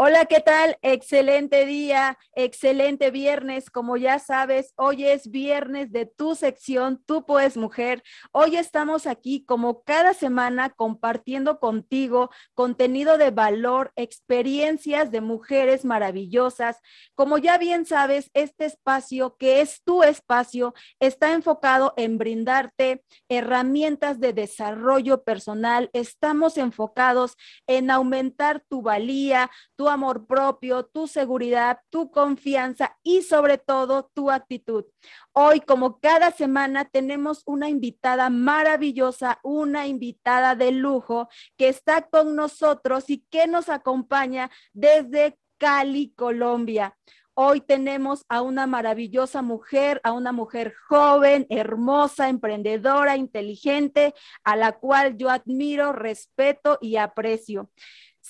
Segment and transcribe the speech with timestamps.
[0.00, 0.78] Hola, ¿qué tal?
[0.82, 3.68] Excelente día, excelente viernes.
[3.68, 8.04] Como ya sabes, hoy es viernes de tu sección, Tú Puedes Mujer.
[8.30, 16.76] Hoy estamos aquí como cada semana compartiendo contigo contenido de valor, experiencias de mujeres maravillosas.
[17.16, 24.20] Como ya bien sabes, este espacio, que es tu espacio, está enfocado en brindarte herramientas
[24.20, 25.90] de desarrollo personal.
[25.92, 27.34] Estamos enfocados
[27.66, 34.30] en aumentar tu valía, tu amor propio, tu seguridad, tu confianza y sobre todo tu
[34.30, 34.84] actitud.
[35.32, 42.36] Hoy, como cada semana, tenemos una invitada maravillosa, una invitada de lujo que está con
[42.36, 46.96] nosotros y que nos acompaña desde Cali, Colombia.
[47.40, 54.12] Hoy tenemos a una maravillosa mujer, a una mujer joven, hermosa, emprendedora, inteligente,
[54.42, 57.70] a la cual yo admiro, respeto y aprecio.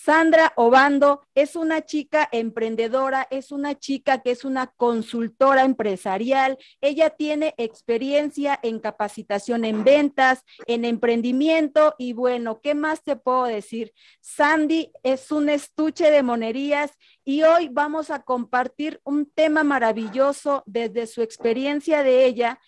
[0.09, 6.57] Sandra Obando es una chica emprendedora, es una chica que es una consultora empresarial.
[6.81, 13.45] Ella tiene experiencia en capacitación en ventas, en emprendimiento y bueno, ¿qué más te puedo
[13.45, 13.93] decir?
[14.23, 21.07] Sandy es un estuche de monerías y hoy vamos a compartir un tema maravilloso desde
[21.07, 22.59] su experiencia de ella.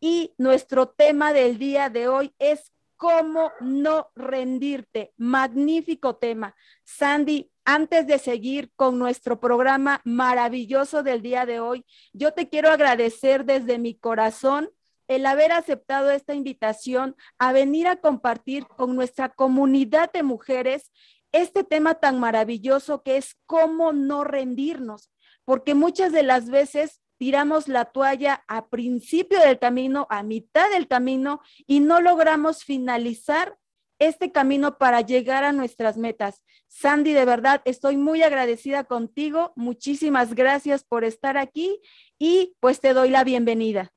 [0.00, 5.14] Y nuestro tema del día de hoy es cómo no rendirte.
[5.16, 6.54] Magnífico tema.
[6.84, 12.70] Sandy, antes de seguir con nuestro programa maravilloso del día de hoy, yo te quiero
[12.70, 14.68] agradecer desde mi corazón
[15.06, 20.90] el haber aceptado esta invitación a venir a compartir con nuestra comunidad de mujeres
[21.32, 25.10] este tema tan maravilloso que es cómo no rendirnos,
[25.44, 30.88] porque muchas de las veces tiramos la toalla a principio del camino, a mitad del
[30.88, 33.58] camino y no logramos finalizar
[33.98, 36.44] este camino para llegar a nuestras metas.
[36.68, 39.52] Sandy, de verdad, estoy muy agradecida contigo.
[39.56, 41.80] Muchísimas gracias por estar aquí
[42.18, 43.92] y pues te doy la bienvenida.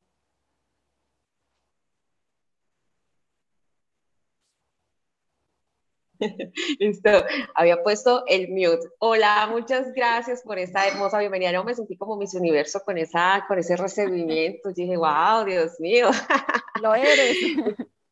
[6.80, 7.10] Listo,
[7.56, 8.90] había puesto el mute.
[9.00, 11.52] Hola, muchas gracias por esta hermosa bienvenida.
[11.52, 14.72] No me sentí como Miss Universo con, esa, con ese recibimiento.
[14.72, 16.10] dije, wow, Dios mío.
[16.82, 17.38] Lo eres.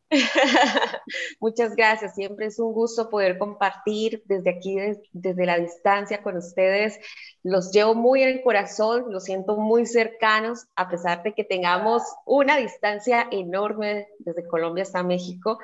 [1.39, 4.75] Muchas gracias, siempre es un gusto poder compartir desde aquí,
[5.11, 6.97] desde la distancia con ustedes.
[7.43, 12.01] Los llevo muy en el corazón, los siento muy cercanos, a pesar de que tengamos
[12.25, 15.59] una distancia enorme desde Colombia hasta México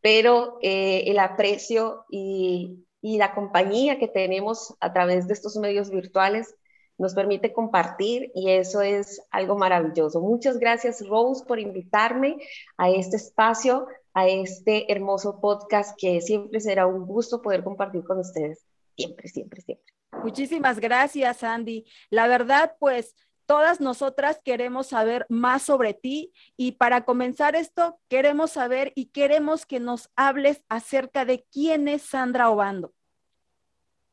[0.00, 5.90] pero eh, el aprecio y, y la compañía que tenemos a través de estos medios
[5.90, 6.54] virtuales
[6.98, 10.20] nos permite compartir y eso es algo maravilloso.
[10.20, 12.38] Muchas gracias Rose por invitarme
[12.76, 18.18] a este espacio, a este hermoso podcast que siempre será un gusto poder compartir con
[18.18, 18.64] ustedes.
[18.96, 19.94] Siempre, siempre, siempre.
[20.24, 21.86] Muchísimas gracias, Andy.
[22.10, 23.14] La verdad, pues
[23.48, 29.64] Todas nosotras queremos saber más sobre ti y para comenzar esto, queremos saber y queremos
[29.64, 32.92] que nos hables acerca de quién es Sandra Obando.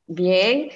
[0.07, 0.69] Bien,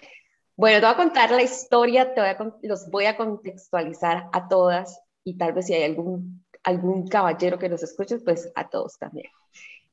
[0.58, 2.22] bueno, te voy a contar la historia, te
[2.64, 7.70] los voy a contextualizar a todas y tal vez si hay algún, algún caballero que
[7.70, 9.32] nos escuche, pues a todos también.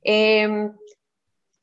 [0.02, 0.76] Em,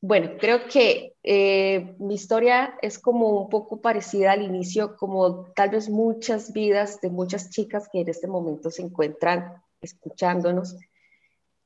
[0.06, 5.70] bueno, creo que eh, mi historia es como un poco parecida al inicio, como tal
[5.70, 10.76] vez muchas vidas de muchas chicas que en este momento se encuentran escuchándonos.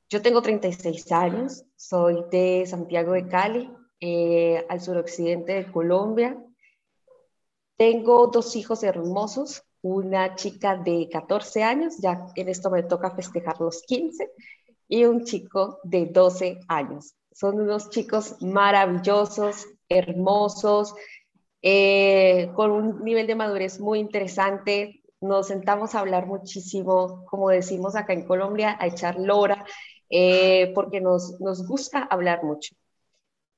[0.09, 6.41] Yo tengo 36 años, soy de Santiago de Cali, eh, al suroccidente de Colombia.
[7.77, 13.61] Tengo dos hijos hermosos, una chica de 14 años, ya en esto me toca festejar
[13.61, 14.31] los 15,
[14.87, 17.17] y un chico de 12 años.
[17.39, 20.93] Son unos chicos maravillosos, hermosos,
[21.63, 25.05] eh, con un nivel de madurez muy interesante.
[25.21, 29.65] Nos sentamos a hablar muchísimo, como decimos acá en Colombia, a echar lora,
[30.11, 32.75] eh, porque nos, nos gusta hablar mucho.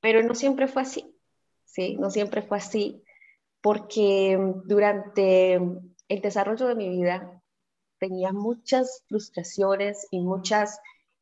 [0.02, 1.16] Pero no siempre fue así,
[1.65, 1.97] ¿sí?
[1.97, 3.03] No siempre fue así,
[3.62, 7.42] porque durante el desarrollo de mi vida
[7.98, 10.68] tenía muchas frustraciones y muchos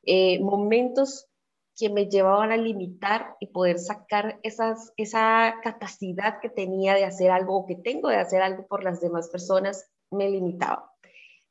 [0.02, 1.28] eh, momentos
[1.78, 7.30] que me llevaban a limitar y poder sacar esas, esa capacidad que tenía de hacer
[7.30, 10.92] algo o que tengo de hacer algo por las demás personas, me limitaba.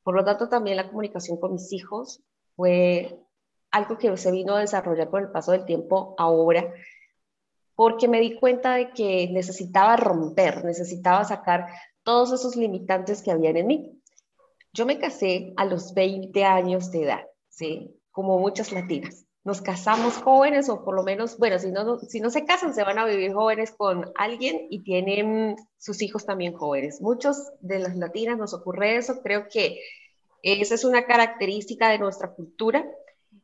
[0.03, 2.21] Por lo tanto, también la comunicación con mis hijos
[2.57, 3.17] fue
[3.71, 6.73] algo que se vino a desarrollar con el paso del tiempo ahora,
[7.73, 11.67] porque me di cuenta de que necesitaba romper, necesitaba sacar
[12.03, 14.01] todos esos limitantes que habían en mí.
[14.73, 17.95] Yo me casé a los 20 años de edad, ¿sí?
[18.11, 22.73] Como muchas latinas nos casamos jóvenes o por lo menos, bueno, si no, se casan,
[22.73, 26.99] se van a vivir jóvenes con alguien y tienen sus hijos también jóvenes.
[26.99, 29.79] Muchos de las latinas nos ocurre eso, creo que
[30.43, 32.85] esa es una característica de nuestra cultura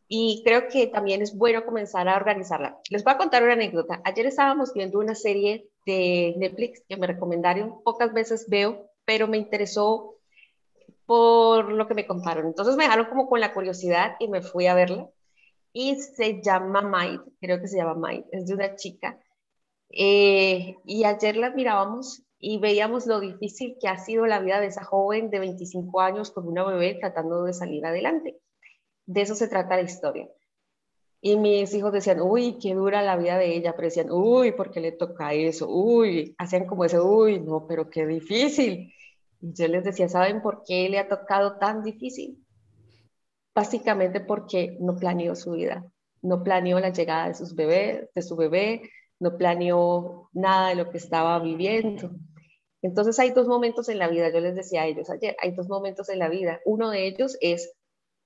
[0.09, 2.77] y creo que también es bueno comenzar a organizarla.
[2.89, 4.01] Les voy a contar una anécdota.
[4.03, 9.37] Ayer estábamos viendo una serie de Netflix que me recomendaron, pocas veces veo, pero me
[9.37, 10.17] interesó
[11.05, 12.45] por lo que me contaron.
[12.47, 15.09] Entonces me dejaron como con la curiosidad y me fui a verla
[15.73, 19.19] y se llama Maid, creo que se llama Maid, es de una chica.
[19.89, 24.67] Eh, y ayer la mirábamos y veíamos lo difícil que ha sido la vida de
[24.67, 28.39] esa joven de 25 años con una bebé tratando de salir adelante.
[29.05, 30.29] De eso se trata la historia.
[31.21, 34.71] Y mis hijos decían, uy, qué dura la vida de ella, pero decían, uy, ¿por
[34.71, 35.69] qué le toca eso?
[35.69, 38.93] Uy, hacían como ese, uy, no, pero qué difícil.
[39.39, 42.42] Y yo les decía, ¿saben por qué le ha tocado tan difícil?
[43.53, 45.85] Básicamente porque no planeó su vida,
[46.21, 48.89] no planeó la llegada de, sus bebés, de su bebé,
[49.19, 52.11] no planeó nada de lo que estaba viviendo.
[52.81, 55.69] Entonces hay dos momentos en la vida, yo les decía a ellos ayer, hay dos
[55.69, 56.59] momentos en la vida.
[56.65, 57.73] Uno de ellos es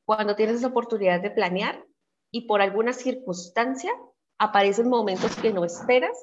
[0.05, 1.83] cuando tienes la oportunidad de planear
[2.31, 3.91] y por alguna circunstancia
[4.39, 6.17] aparecen momentos que no esperas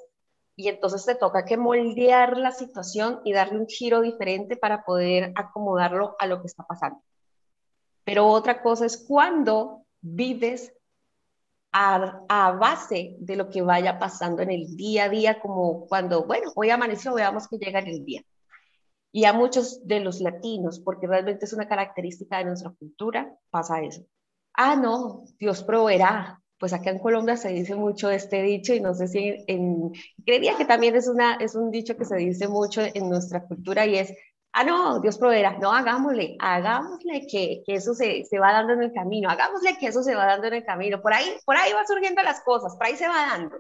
[0.57, 5.33] y entonces te toca que moldear la situación y darle un giro diferente para poder
[5.37, 7.01] acomodarlo a lo que está pasando.
[8.05, 10.73] Pero otra cosa es cuando vives
[11.75, 16.53] a, base de lo que vaya pasando en el día a día, como cuando, bueno,
[16.55, 18.23] hoy amaneció, veamos que llega en el día.
[19.11, 23.81] Y a muchos de los latinos, porque realmente es una característica de nuestra cultura, pasa
[23.83, 24.07] eso.
[24.53, 26.41] Ah, no, Dios proveerá.
[26.59, 29.93] Pues acá en Colombia se dice mucho este dicho y no sé si en,
[30.25, 33.97] que también es, una, es un dicho que se dice mucho en nuestra cultura y
[33.97, 34.15] es,
[34.55, 38.85] ah, no, Dios proveerá, no, hagámosle, hagámosle que, que eso se, se, va dando en
[38.85, 41.73] el camino, hagámosle que eso se va dando en el camino, por ahí, por ahí
[41.73, 43.57] van surgiendo las cosas, por ahí se va dando.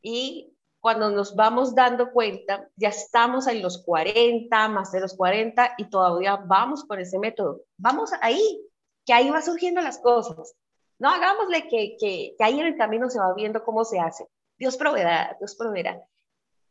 [0.00, 5.74] Y cuando nos vamos dando cuenta, ya estamos en los 40, más de los 40
[5.78, 7.62] y todavía vamos con ese método.
[7.76, 8.60] Vamos ahí,
[9.04, 10.54] que ahí va surgiendo las cosas.
[10.98, 14.28] No, hagámosle que, que, que ahí en el camino se va viendo cómo se hace.
[14.56, 16.00] Dios proveerá, Dios proveerá.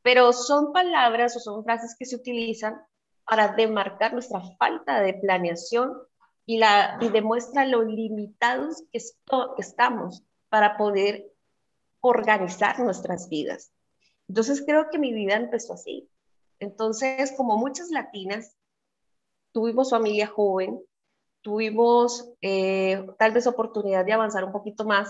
[0.03, 2.81] Pero son palabras o son frases que se utilizan
[3.25, 5.93] para demarcar nuestra falta de planeación
[6.45, 9.01] y, la, y demuestra lo limitados que,
[9.57, 11.31] estamos para poder
[12.01, 13.71] organizar nuestras vidas.
[14.27, 16.09] Entonces creo que mi vida empezó así.
[16.59, 18.55] Entonces, como muchas latinas,
[19.51, 20.81] tuvimos familia joven,
[21.41, 25.09] tuvimos eh, tal vez oportunidad de avanzar un poquito más,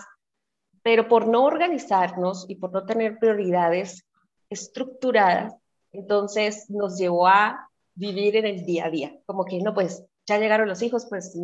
[0.82, 4.06] pero por no organizarnos y por no tener prioridades
[4.50, 5.56] estructuradas,
[5.92, 10.38] entonces nos llevó a vivir en el día a día, como que no, pues ya
[10.40, 11.38] llegaron los hijos, pues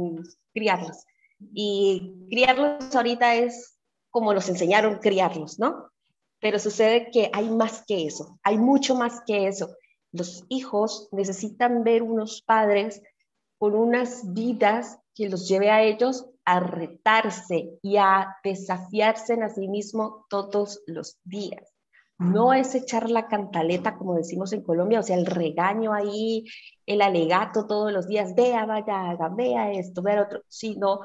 [0.54, 1.06] criarlos.
[1.54, 3.78] Y criarlos ahorita es
[4.10, 5.90] como los enseñaron criarlos, ¿no?
[6.40, 9.76] Pero sucede que hay más que eso, hay mucho más que eso.
[10.12, 13.02] Los hijos necesitan ver unos padres
[13.58, 19.68] con unas vidas que los lleve a ellos a retarse y a desafiarse a sí
[19.68, 21.79] mismo todos los días
[22.20, 26.46] no es echar la cantaleta, como decimos en Colombia, o sea, el regaño ahí,
[26.86, 31.00] el alegato todos los días, vea, vaya, haga, vea esto, vea otro, sino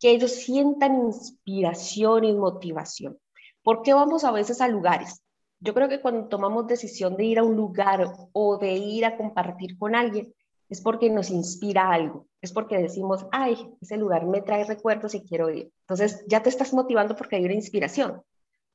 [0.00, 3.18] que ellos sientan inspiración y motivación.
[3.62, 5.22] ¿Por qué vamos a veces a lugares?
[5.60, 9.16] Yo creo que cuando tomamos decisión de ir a un lugar o de ir a
[9.16, 10.34] compartir con alguien,
[10.68, 15.22] es porque nos inspira algo, es porque decimos, ay, ese lugar me trae recuerdos y
[15.22, 15.72] quiero ir.
[15.80, 18.22] Entonces ya te estás motivando porque hay una inspiración.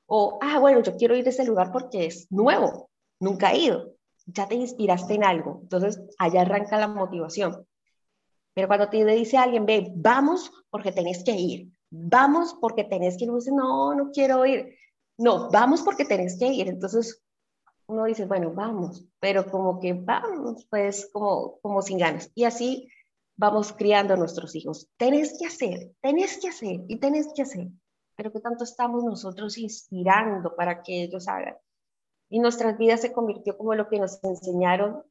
[0.06, 3.94] O, ah, bueno, yo quiero ir a ese lugar porque es nuevo, nunca he ido.
[4.26, 5.60] Ya te inspiraste en algo.
[5.64, 7.68] Entonces, allá arranca la motivación.
[8.54, 11.70] Pero cuando te dice alguien, ve, vamos porque tenés que ir.
[11.90, 13.32] Vamos porque tenés que ir.
[13.52, 14.76] no, no quiero ir.
[15.18, 16.68] No, vamos porque tenés que ir.
[16.68, 17.22] Entonces,
[17.88, 19.06] uno dice, bueno, vamos.
[19.20, 22.32] Pero como que vamos, pues como, como sin ganas.
[22.36, 22.88] Y así
[23.36, 24.88] vamos criando a nuestros hijos.
[24.98, 27.68] Tenés que hacer, tenés que hacer y tenés que hacer
[28.16, 31.56] pero que tanto estamos nosotros inspirando para que ellos hagan.
[32.30, 35.04] Y nuestras vidas se convirtió como lo que nos enseñaron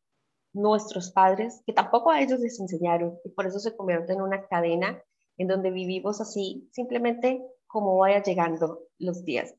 [0.52, 4.47] nuestros padres, que tampoco a ellos les enseñaron, y por eso se convierte en una
[4.47, 5.02] cadena
[5.38, 9.54] en donde vivimos así, simplemente como vaya llegando los días.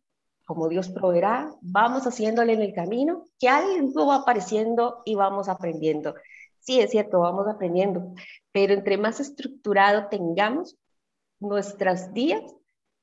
[0.45, 6.13] Como Dios proveerá, vamos haciéndole en el camino, que algo va apareciendo y vamos aprendiendo.
[6.59, 8.13] Sí, es cierto, vamos aprendiendo,
[8.51, 10.77] pero entre más estructurado tengamos
[11.39, 12.43] nuestras días,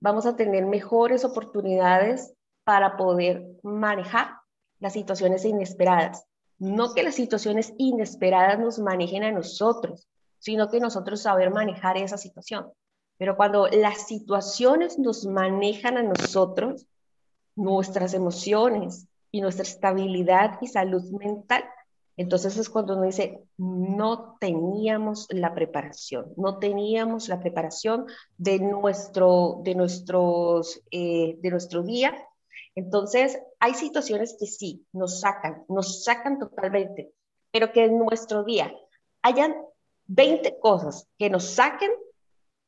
[0.00, 2.32] vamos a tener mejores oportunidades
[2.64, 4.38] para poder manejar
[4.78, 6.26] las situaciones inesperadas.
[6.58, 12.16] No que las situaciones inesperadas nos manejen a nosotros, sino que nosotros saber manejar esa
[12.16, 12.72] situación.
[13.18, 16.86] Pero cuando las situaciones nos manejan a nosotros,
[17.54, 21.64] nuestras emociones y nuestra estabilidad y salud mental,
[22.16, 29.60] entonces es cuando uno dice, no teníamos la preparación, no teníamos la preparación de nuestro,
[29.64, 32.14] de nuestros, eh, de nuestro día.
[32.74, 37.12] Entonces, hay situaciones que sí, nos sacan, nos sacan totalmente,
[37.50, 38.72] pero que en nuestro día
[39.22, 39.54] hayan
[40.06, 41.90] 20 cosas que nos saquen,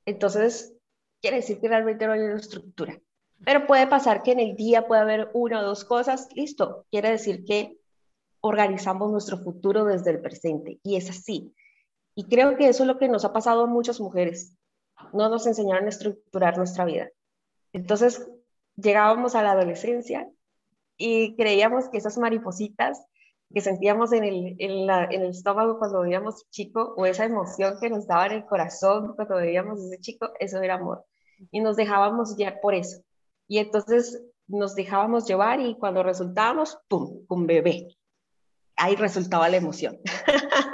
[0.07, 0.75] entonces
[1.21, 3.01] quiere decir que realmente no hay una estructura.
[3.45, 7.11] Pero puede pasar que en el día pueda haber una o dos cosas, listo, quiere
[7.11, 7.77] decir que
[8.43, 11.55] organizamos nuestro futuro desde el presente y es así.
[12.15, 14.55] Y creo que eso es lo que nos ha pasado a muchas mujeres.
[15.13, 17.09] No nos enseñaron a estructurar nuestra vida.
[17.73, 18.29] Entonces
[18.77, 20.29] llegábamos a la adolescencia
[20.97, 23.07] y creíamos que esas maripositas
[23.55, 28.33] que sentíamos en el, estómago cuando veíamos chico o esa emoción que nos daba en
[28.33, 31.05] el corazón cuando veíamos ese chico, eso era amor.
[31.51, 33.03] Y nos dejábamos guiar por eso.
[33.47, 37.97] Y entonces nos dejábamos llevar y cuando resultábamos, ¡pum!, un bebé
[38.77, 39.99] ahí resultaba la emoción.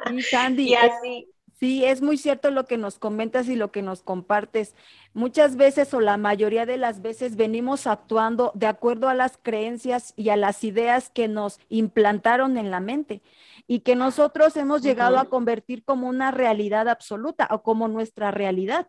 [0.09, 0.69] Sí, Sandy.
[0.71, 1.29] y así.
[1.59, 4.75] sí, es muy cierto lo que nos comentas y lo que nos compartes.
[5.15, 10.13] Muchas veces o la mayoría de las veces venimos actuando de acuerdo a las creencias
[10.17, 13.23] y a las ideas que nos implantaron en la mente
[13.67, 18.89] y que nosotros hemos llegado a convertir como una realidad absoluta o como nuestra realidad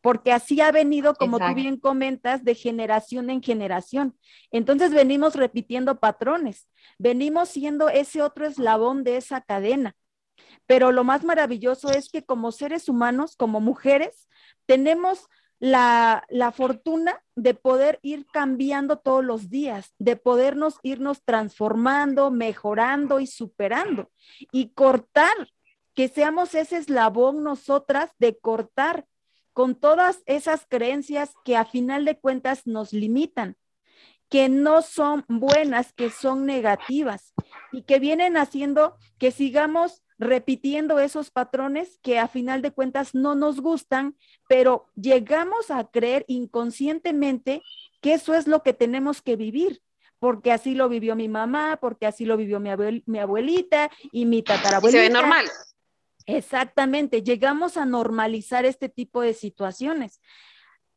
[0.00, 4.16] porque así ha venido, como tú bien comentas, de generación en generación.
[4.50, 9.96] Entonces venimos repitiendo patrones, venimos siendo ese otro eslabón de esa cadena.
[10.66, 14.28] Pero lo más maravilloso es que como seres humanos, como mujeres,
[14.66, 15.26] tenemos
[15.58, 23.18] la, la, fortuna de poder ir cambiando todos los días, de podernos irnos transformando, mejorando
[23.18, 24.10] y superando
[24.52, 25.50] y cortar,
[25.94, 29.04] que seamos ese eslabón nosotras de cortar
[29.58, 33.56] con todas esas creencias que a final de cuentas nos limitan,
[34.28, 37.34] que no son buenas, que son negativas
[37.72, 43.34] y que vienen haciendo que sigamos repitiendo esos patrones que a final de cuentas no
[43.34, 44.16] nos gustan,
[44.48, 47.60] pero llegamos a creer inconscientemente
[48.00, 49.82] que eso es lo que tenemos que vivir,
[50.20, 55.02] porque así lo vivió mi mamá, porque así lo vivió mi, abuelita y mi tatarabuelita.
[55.02, 55.46] se ve normal.
[56.28, 60.20] Exactamente, llegamos a normalizar este tipo de situaciones.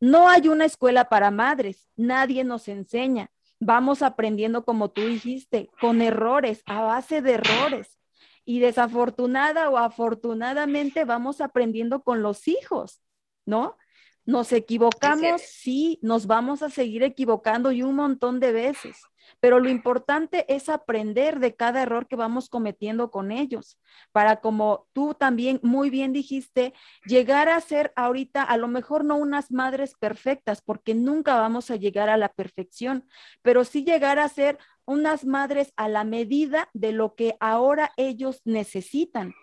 [0.01, 3.31] No hay una escuela para madres, nadie nos enseña.
[3.57, 7.97] Vamos aprendiendo, como tú dijiste, con errores, a base de errores.
[8.43, 13.01] Y desafortunada o afortunadamente vamos aprendiendo con los hijos,
[13.45, 13.77] ¿no?
[14.25, 18.97] Nos equivocamos, sí, nos vamos a seguir equivocando y un montón de veces.
[19.39, 23.79] Pero lo importante es aprender de cada error que vamos cometiendo con ellos,
[24.11, 26.73] para como tú también muy bien dijiste,
[27.05, 31.75] llegar a ser ahorita a lo mejor no unas madres perfectas, porque nunca vamos a
[31.75, 33.07] llegar a la perfección,
[33.41, 38.41] pero sí llegar a ser unas madres a la medida de lo que ahora ellos
[38.45, 39.33] necesitan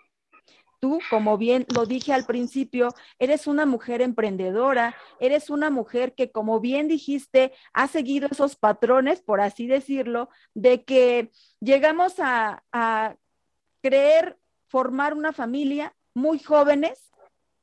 [0.79, 6.31] tú, como bien lo dije al principio, eres una mujer emprendedora, eres una mujer que,
[6.31, 12.63] como bien dijiste, ha seguido esos patrones, por así decirlo, de que llegamos a,
[13.81, 17.13] creer formar una familia muy jóvenes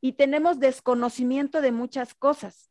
[0.00, 2.70] y tenemos desconocimiento de muchas cosas.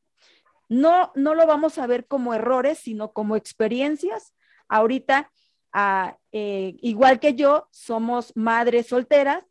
[0.67, 4.33] No, no lo vamos a ver como errores, sino como experiencias.
[4.67, 5.31] Ahorita,
[5.73, 9.43] ah, eh, igual que yo, somos madres solteras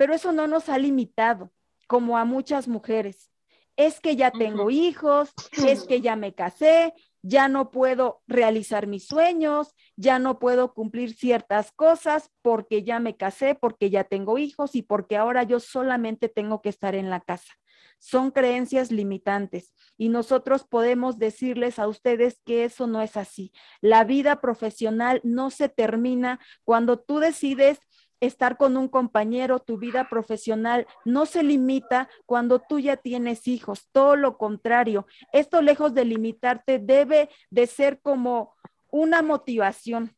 [0.00, 1.52] pero eso no nos ha limitado,
[1.86, 3.30] como a muchas mujeres.
[3.76, 5.30] Es que ya tengo hijos,
[5.62, 11.12] es que ya me casé, ya no puedo realizar mis sueños, ya no puedo cumplir
[11.12, 16.30] ciertas cosas porque ya me casé, porque ya tengo hijos y porque ahora yo solamente
[16.30, 17.52] tengo que estar en la casa.
[17.98, 23.52] Son creencias limitantes y nosotros podemos decirles a ustedes que eso no es así.
[23.82, 27.80] La vida profesional no se termina cuando tú decides
[28.20, 33.88] estar con un compañero, tu vida profesional no se limita cuando tú ya tienes hijos,
[33.92, 35.06] todo lo contrario.
[35.32, 38.54] Esto lejos de limitarte debe de ser como
[38.90, 40.14] una motivación,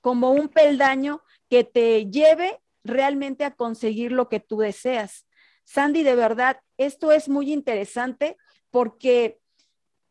[0.00, 5.26] como un peldaño que te lleve realmente a conseguir lo que tú deseas.
[5.64, 8.36] Sandy, de verdad, esto es muy interesante
[8.70, 9.38] porque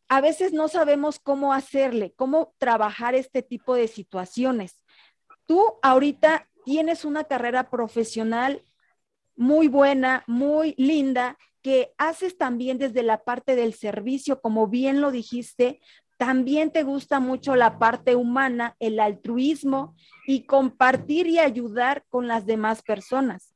[0.08, 4.84] a veces no sabemos cómo hacerle, cómo trabajar este tipo de situaciones.
[5.46, 8.62] Tú ahorita tienes una carrera profesional
[9.36, 15.10] muy buena, muy linda, que haces también desde la parte del servicio, como bien lo
[15.10, 15.80] dijiste,
[16.18, 22.46] también te gusta mucho la parte humana, el altruismo y compartir y ayudar con las
[22.46, 23.54] demás personas.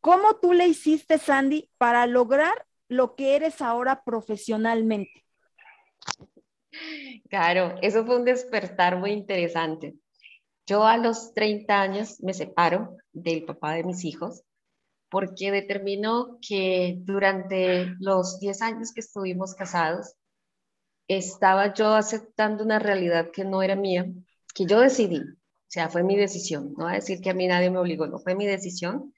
[0.00, 5.24] ¿Cómo tú le hiciste, Sandy, para lograr lo que eres ahora profesionalmente?
[7.28, 9.94] Claro, eso fue un despertar muy interesante.
[10.70, 14.44] Yo a los 30 años me separo del papá de mis hijos
[15.08, 20.14] porque determinó que durante los 10 años que estuvimos casados,
[21.08, 24.06] estaba yo aceptando una realidad que no era mía,
[24.54, 27.48] que yo decidí, o sea, fue mi decisión, no voy a decir que a mí
[27.48, 29.12] nadie me obligó, no fue mi decisión,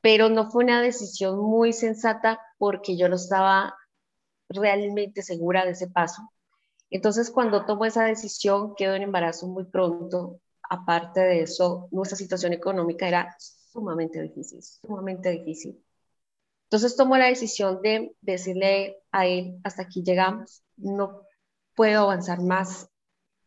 [0.00, 3.76] pero no fue una decisión muy sensata porque yo no estaba
[4.48, 6.32] realmente segura de ese paso.
[6.94, 10.40] Entonces, cuando tomo esa decisión, quedo en embarazo muy pronto.
[10.70, 15.84] Aparte de eso, nuestra situación económica era sumamente difícil, sumamente difícil.
[16.66, 21.22] Entonces tomo la decisión de decirle a él, hasta aquí llegamos, no
[21.74, 22.88] puedo avanzar más,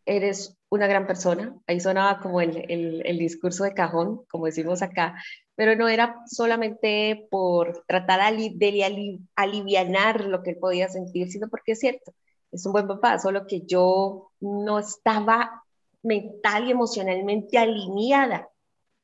[0.06, 1.56] eres una gran persona.
[1.68, 2.66] Ahí sonaba como el,
[3.06, 5.16] el, discurso de cajón, como decimos acá,
[5.56, 11.72] pero no era solamente por tratar de aliviar lo que él podía sentir, sino porque
[11.72, 12.14] es cierto,
[12.52, 15.64] es un buen papá, solo que yo no estaba
[16.02, 18.50] mental y emocionalmente alineada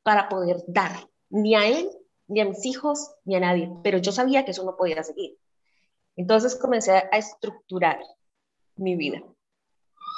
[0.04, 0.92] para poder dar
[1.30, 1.90] ni a él,
[2.28, 5.38] ni a mis hijos, ni a nadie, pero yo sabía que eso no podía seguir.
[6.16, 8.00] Entonces comencé a estructurar
[8.76, 9.22] mi vida.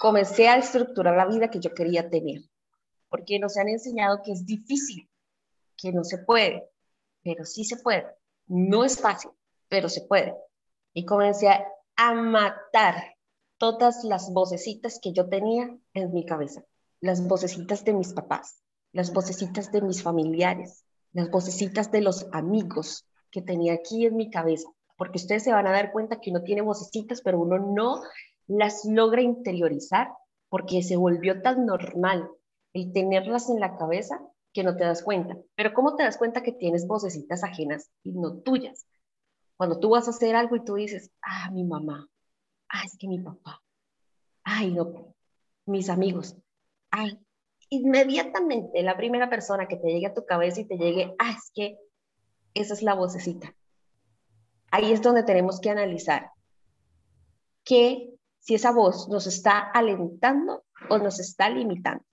[0.02, 2.42] Comencé a estructurar la vida que yo quería tener,
[3.10, 5.10] porque nos han enseñado que es difícil,
[5.78, 6.70] que no se puede,
[7.24, 8.06] pero sí se puede.
[8.48, 9.32] No es fácil,
[9.70, 10.36] pero se puede.
[10.94, 11.48] Y comencé
[11.96, 13.15] a matar
[13.58, 16.64] todas las vocecitas que yo tenía en mi cabeza,
[17.00, 23.06] las vocecitas de mis papás, las vocecitas de mis familiares, las vocecitas de los amigos
[23.32, 26.44] que tenía aquí en mi cabeza, porque ustedes se van a dar cuenta que uno
[26.44, 28.02] tiene vocecitas, pero uno no
[28.48, 30.10] las logra interiorizar
[30.50, 32.30] porque se volvió tan normal
[32.74, 34.20] el tenerlas en la cabeza
[34.54, 35.38] que no te das cuenta.
[35.56, 38.86] Pero ¿cómo te das cuenta que tienes vocecitas ajenas y no tuyas?
[39.58, 42.08] Cuando tú vas a hacer algo y tú dices, ah, mi mamá,
[42.70, 43.62] ah, es que mi papá,
[44.44, 45.14] ay, no,
[45.66, 46.36] mis amigos,
[46.92, 47.20] ay,
[47.70, 51.52] inmediatamente la primera persona que te llegue a tu cabeza y te llegue, ah, es
[51.54, 51.78] que
[52.54, 53.54] esa es la vocecita.
[54.72, 56.32] Ahí es donde tenemos que analizar
[57.64, 62.04] que si esa voz nos está alentando o nos está limitando.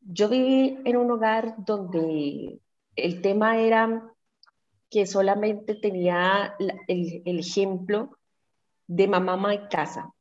[0.00, 2.60] Yo viví en un hogar donde
[2.96, 4.02] el tema era
[4.90, 8.18] que solamente tenía el, el ejemplo
[8.86, 10.12] de mamá, y casa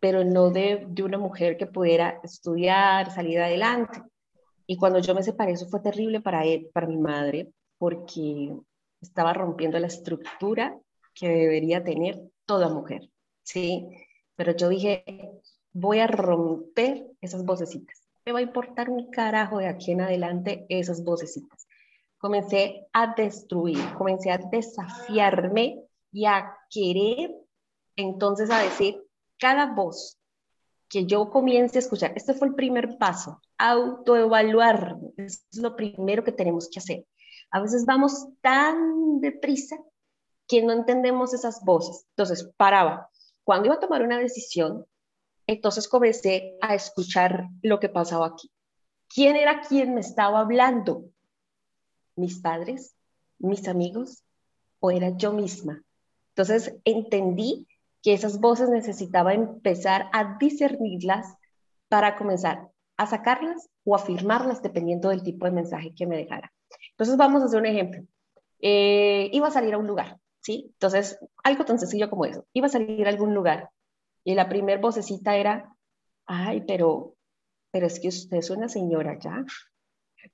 [0.00, 4.02] pero no de, de una mujer que pudiera estudiar, salir adelante.
[4.66, 8.56] Y cuando yo me separé, eso fue terrible para él, para mi madre, porque
[9.00, 10.76] estaba rompiendo la estructura
[11.14, 13.10] que debería tener toda mujer,
[13.42, 13.88] ¿sí?
[14.36, 15.04] Pero yo dije,
[15.72, 18.02] voy a romper esas vocecitas.
[18.24, 21.66] Me va a importar un carajo de aquí en adelante esas vocecitas.
[22.16, 27.34] Comencé a destruir, comencé a desafiarme y a querer
[27.96, 29.02] entonces a decir,
[29.38, 30.18] cada voz
[30.88, 36.32] que yo comience a escuchar, este fue el primer paso, autoevaluar, es lo primero que
[36.32, 37.06] tenemos que hacer.
[37.50, 39.76] A veces vamos tan deprisa
[40.46, 42.06] que no entendemos esas voces.
[42.10, 43.08] Entonces, paraba.
[43.44, 44.84] Cuando iba a tomar una decisión,
[45.46, 48.50] entonces comencé a escuchar lo que pasaba aquí.
[49.08, 51.04] ¿Quién era quien me estaba hablando?
[52.16, 52.94] ¿Mis padres?
[53.38, 54.22] ¿Mis amigos?
[54.80, 55.82] ¿O era yo misma?
[56.30, 57.66] Entonces entendí
[58.02, 61.34] que esas voces necesitaba empezar a discernirlas
[61.88, 66.52] para comenzar a sacarlas o afirmarlas dependiendo del tipo de mensaje que me dejara.
[66.90, 68.02] Entonces vamos a hacer un ejemplo.
[68.60, 70.66] Eh, iba a salir a un lugar, ¿sí?
[70.74, 72.44] Entonces, algo tan sencillo como eso.
[72.52, 73.70] Iba a salir a algún lugar
[74.22, 75.74] y la primer vocecita era,
[76.26, 77.14] ay, pero,
[77.70, 79.44] pero es que usted es una señora ya,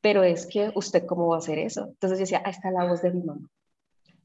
[0.01, 1.87] pero es que usted cómo va a hacer eso.
[1.87, 3.49] Entonces yo decía, ah, esta es la voz de mi mamá.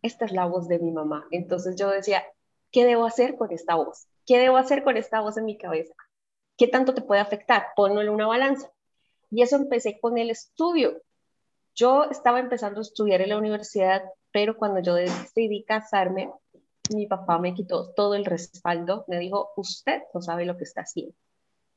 [0.01, 1.27] Esta es la voz de mi mamá.
[1.29, 2.23] Entonces yo decía,
[2.71, 4.07] ¿qué debo hacer con esta voz?
[4.25, 5.93] ¿Qué debo hacer con esta voz en mi cabeza?
[6.57, 7.67] ¿Qué tanto te puede afectar?
[7.75, 8.71] Ponlo en una balanza.
[9.29, 11.01] Y eso empecé con el estudio.
[11.73, 16.31] Yo estaba empezando a estudiar en la universidad, pero cuando yo decidí casarme,
[16.93, 19.05] mi papá me quitó todo el respaldo.
[19.07, 21.15] Me dijo, usted no sabe lo que está haciendo.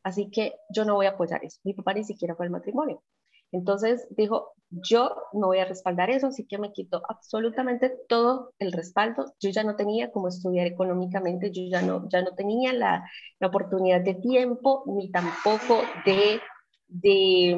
[0.03, 1.61] Así que yo no voy a apoyar eso.
[1.65, 3.03] Mi papá ni siquiera fue al matrimonio.
[3.55, 8.73] Entonces dijo, yo no voy a respaldar eso, así que me quitó absolutamente todo el
[8.73, 9.35] respaldo.
[9.41, 13.09] Yo ya no tenía cómo estudiar económicamente, yo ya no, ya no tenía la,
[13.41, 16.41] la oportunidad de tiempo ni tampoco de,
[16.89, 17.57] de,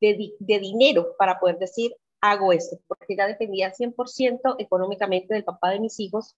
[0.00, 5.70] de, de dinero para poder decir, hago esto, porque ya dependía 100% económicamente del papá
[5.70, 6.34] de mis hijos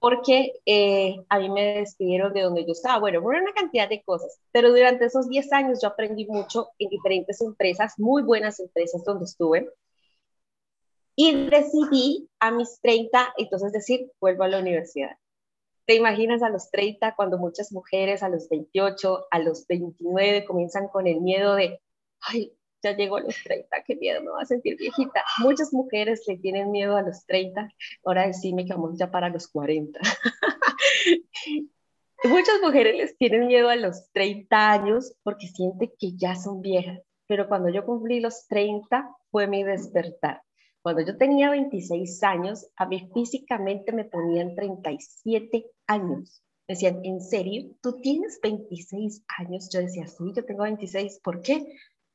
[0.00, 3.00] porque eh, a mí me despidieron de donde yo estaba.
[3.00, 6.88] Bueno, por una cantidad de cosas, pero durante esos 10 años yo aprendí mucho en
[6.88, 9.68] diferentes empresas, muy buenas empresas donde estuve.
[11.16, 15.16] Y decidí a mis 30, entonces decir, vuelvo a la universidad.
[15.84, 20.88] ¿Te imaginas a los 30 cuando muchas mujeres a los 28, a los 29 comienzan
[20.88, 21.80] con el miedo de,
[22.20, 25.24] ay, ya llegó a los 30, qué miedo, me voy a sentir viejita.
[25.38, 27.68] Muchas mujeres le tienen miedo a los 30,
[28.04, 29.98] ahora decime que vamos ya para los 40.
[32.24, 37.00] Muchas mujeres les tienen miedo a los 30 años porque sienten que ya son viejas,
[37.26, 40.42] pero cuando yo cumplí los 30 fue mi despertar.
[40.82, 46.42] Cuando yo tenía 26 años, a mí físicamente me ponían 37 años.
[46.66, 47.74] Me decían, ¿en serio?
[47.82, 49.68] ¿Tú tienes 26 años?
[49.72, 51.20] Yo decía, sí, yo tengo 26.
[51.22, 51.66] ¿Por qué?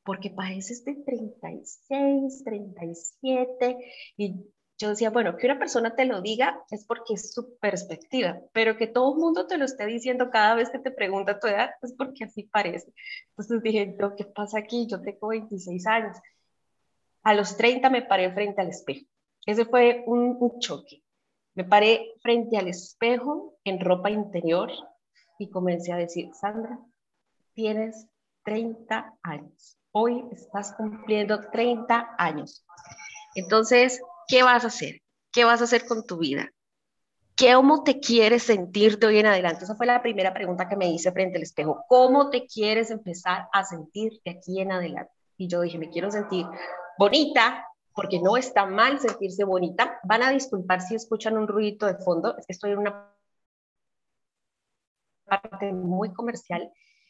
[0.04, 3.76] Porque pareces de 36, 37.
[4.16, 4.44] Y
[4.78, 8.76] yo decía, bueno, que una persona te lo diga es porque es su perspectiva, pero
[8.76, 11.70] que todo el mundo te lo esté diciendo cada vez que te pregunta tu edad
[11.82, 12.92] es porque así parece.
[13.30, 14.86] Entonces dije, ¿qué pasa aquí?
[14.88, 16.16] Yo tengo 26 años.
[17.22, 19.06] A los 30 me paré frente al espejo.
[19.46, 21.02] Ese fue un, un choque.
[21.54, 24.70] Me paré frente al espejo en ropa interior
[25.38, 26.80] y comencé a decir, Sandra,
[27.54, 28.08] tienes
[28.42, 29.78] 30 años.
[29.96, 32.66] Hoy estás cumpliendo 30 años.
[33.36, 35.02] Entonces, ¿qué vas a hacer?
[35.30, 36.50] ¿Qué vas a hacer con tu vida?
[37.38, 39.62] ¿Cómo te quieres sentir de hoy en adelante?
[39.62, 41.84] Esa fue la primera pregunta que me hice frente al espejo.
[41.88, 45.12] ¿Cómo te quieres empezar a sentir de aquí en adelante?
[45.36, 46.44] Y yo dije, me quiero sentir
[46.98, 50.00] bonita, porque no está mal sentirse bonita.
[50.02, 53.14] Van a disculpar si escuchan un ruido de fondo, es que estoy en una
[55.24, 56.68] parte muy comercial,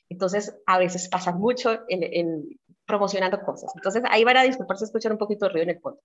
[0.09, 3.73] entonces a veces pasa mucho en, promocionando cosas.
[3.75, 6.01] Entonces, ahí van a disculparse escuchar un poquito de ruido en el fondo.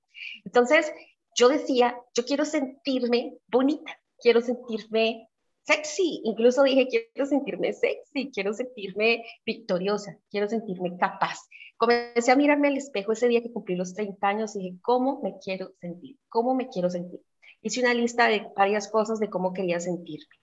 [0.45, 0.91] Entonces,
[1.35, 5.29] yo decía, yo quiero sentirme bonita, quiero sentirme
[5.63, 11.39] sexy, incluso dije, quiero sentirme sexy, quiero sentirme victoriosa, quiero sentirme capaz.
[11.77, 15.21] Comencé a mirarme al espejo ese día que cumplí los 30 años y dije, ¿cómo
[15.21, 16.17] me quiero sentir?
[16.27, 17.21] ¿Cómo me quiero sentir?
[17.61, 20.35] Hice una lista de varias cosas de cómo quería sentirme.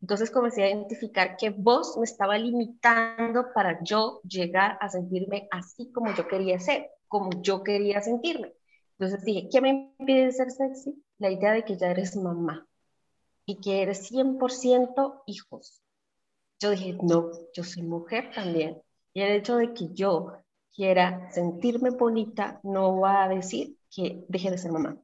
[0.00, 5.90] Entonces comencé a identificar que vos me estaba limitando para yo llegar a sentirme así
[5.92, 8.54] como yo quería ser, como yo quería sentirme.
[8.98, 11.02] Entonces dije, ¿qué me impide ser sexy?
[11.18, 12.66] La idea de que ya eres mamá
[13.44, 15.82] y que eres 100% hijos.
[16.60, 18.80] Yo dije, no, yo soy mujer también.
[19.14, 20.32] Y el hecho de que yo
[20.74, 24.96] quiera sentirme bonita no va a decir que deje de ser mamá.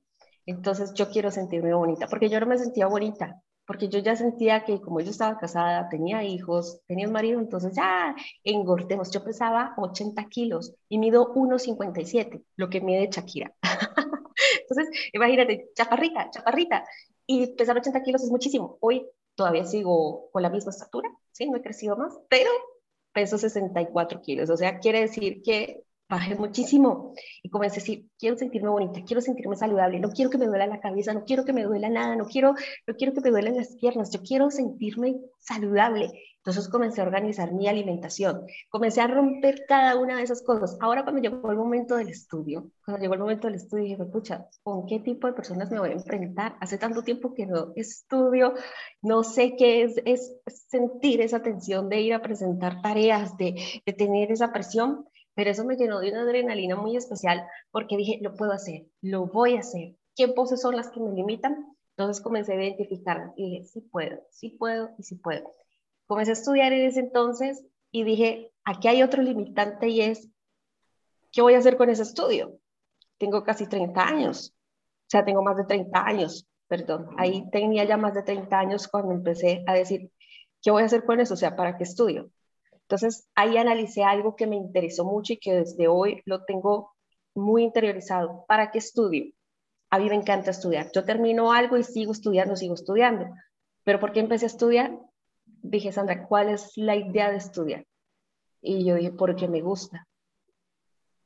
[0.46, 4.64] Entonces yo quiero sentirme bonita, porque yo no me sentía bonita porque yo ya sentía
[4.64, 9.10] que como yo estaba casada, tenía hijos, tenía un marido, entonces ya engordemos.
[9.10, 13.54] Yo pesaba 80 kilos y mido 1,57, lo que mide Shakira.
[14.60, 16.84] entonces, imagínate, chaparrita, chaparrita.
[17.26, 18.76] Y pesar 80 kilos es muchísimo.
[18.80, 21.48] Hoy todavía sigo con la misma estatura, ¿sí?
[21.48, 22.50] No he crecido más, pero
[23.12, 24.50] peso 64 kilos.
[24.50, 29.20] O sea, quiere decir que bajé muchísimo y comencé a decir, quiero sentirme bonita, quiero
[29.20, 32.16] sentirme saludable, no quiero que me duela la cabeza, no quiero que me duela nada,
[32.16, 32.54] no quiero,
[32.86, 36.10] no quiero que me duelen las piernas, yo quiero sentirme saludable.
[36.38, 40.76] Entonces comencé a organizar mi alimentación, comencé a romper cada una de esas cosas.
[40.78, 44.46] Ahora cuando llegó el momento del estudio, cuando llegó el momento del estudio, dije, pucha,
[44.62, 46.56] ¿con qué tipo de personas me voy a enfrentar?
[46.60, 48.52] Hace tanto tiempo que no estudio,
[49.00, 53.54] no sé qué es, es sentir esa tensión de ir a presentar tareas, de,
[53.86, 58.18] de tener esa presión pero eso me llenó de una adrenalina muy especial porque dije,
[58.22, 59.96] lo puedo hacer, lo voy a hacer.
[60.16, 61.74] ¿Qué poses son las que me limitan?
[61.96, 65.50] Entonces comencé a identificar y dije, sí puedo, sí puedo y sí puedo.
[66.06, 70.28] Comencé a estudiar en ese entonces y dije, aquí hay otro limitante y es,
[71.32, 72.58] ¿qué voy a hacer con ese estudio?
[73.18, 74.54] Tengo casi 30 años,
[75.06, 78.88] o sea, tengo más de 30 años, perdón, ahí tenía ya más de 30 años
[78.88, 80.10] cuando empecé a decir,
[80.62, 81.34] ¿qué voy a hacer con eso?
[81.34, 82.30] O sea, ¿para qué estudio?
[82.84, 86.92] Entonces ahí analicé algo que me interesó mucho y que desde hoy lo tengo
[87.34, 88.44] muy interiorizado.
[88.46, 89.32] ¿Para qué estudio?
[89.90, 90.90] A mí me encanta estudiar.
[90.94, 93.26] Yo termino algo y sigo estudiando, sigo estudiando.
[93.84, 94.98] Pero ¿por qué empecé a estudiar?
[95.44, 97.86] Dije, Sandra, ¿cuál es la idea de estudiar?
[98.60, 100.06] Y yo dije, porque me gusta.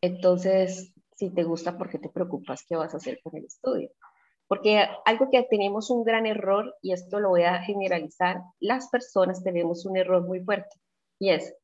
[0.01, 2.65] Entonces, si te gusta, ¿por qué te preocupas?
[2.69, 3.91] ¿Qué vas a hacer con el estudio?
[4.47, 9.43] Porque algo que tenemos un gran error, y esto lo voy a generalizar, las personas
[9.43, 10.79] tenemos un error muy fuerte
[11.19, 11.55] y es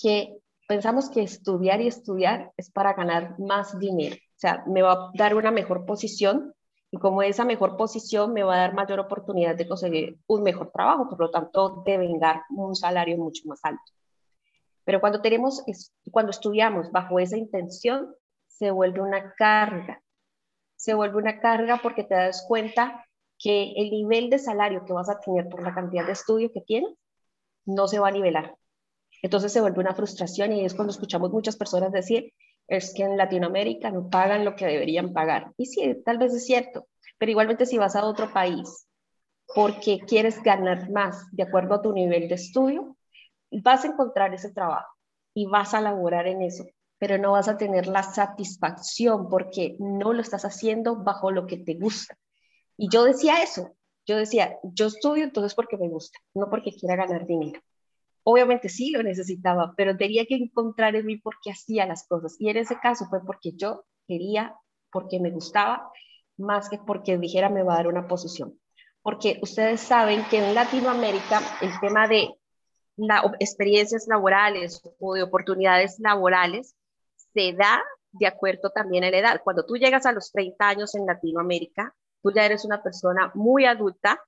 [0.00, 4.16] que pensamos que estudiar y estudiar es para ganar más dinero.
[4.16, 6.54] O sea, me va a dar una mejor posición
[6.90, 10.70] y como esa mejor posición me va a dar mayor oportunidad de conseguir un mejor
[10.70, 13.82] trabajo, por lo tanto, de vengar un salario mucho más alto.
[14.84, 15.64] Pero cuando tenemos,
[16.10, 18.14] cuando estudiamos bajo esa intención,
[18.46, 20.02] se vuelve una carga.
[20.76, 23.04] Se vuelve una carga porque te das cuenta
[23.38, 26.60] que el nivel de salario que vas a tener por la cantidad de estudio que
[26.60, 26.94] tienes
[27.66, 28.56] no se va a nivelar.
[29.22, 32.32] Entonces se vuelve una frustración y es cuando escuchamos muchas personas decir,
[32.68, 35.52] es que en Latinoamérica no pagan lo que deberían pagar.
[35.56, 38.86] Y sí, tal vez es cierto, pero igualmente si vas a otro país
[39.54, 42.96] porque quieres ganar más de acuerdo a tu nivel de estudio,
[43.50, 44.92] vas a encontrar ese trabajo
[45.34, 46.64] y vas a laborar en eso,
[46.98, 51.58] pero no vas a tener la satisfacción porque no lo estás haciendo bajo lo que
[51.58, 52.16] te gusta.
[52.76, 53.74] Y yo decía eso,
[54.06, 57.60] yo decía, yo estudio entonces porque me gusta, no porque quiera ganar dinero.
[58.22, 62.36] Obviamente sí lo necesitaba, pero tenía que encontrar en mí por qué hacía las cosas.
[62.38, 64.54] Y en ese caso fue porque yo quería,
[64.90, 65.90] porque me gustaba,
[66.36, 68.58] más que porque dijera me va a dar una posición.
[69.02, 72.30] Porque ustedes saben que en Latinoamérica el tema de
[73.40, 76.74] experiencias laborales o de oportunidades laborales
[77.34, 79.40] se da de acuerdo también a la edad.
[79.42, 83.66] Cuando tú llegas a los 30 años en Latinoamérica, tú ya eres una persona muy
[83.66, 84.18] adulta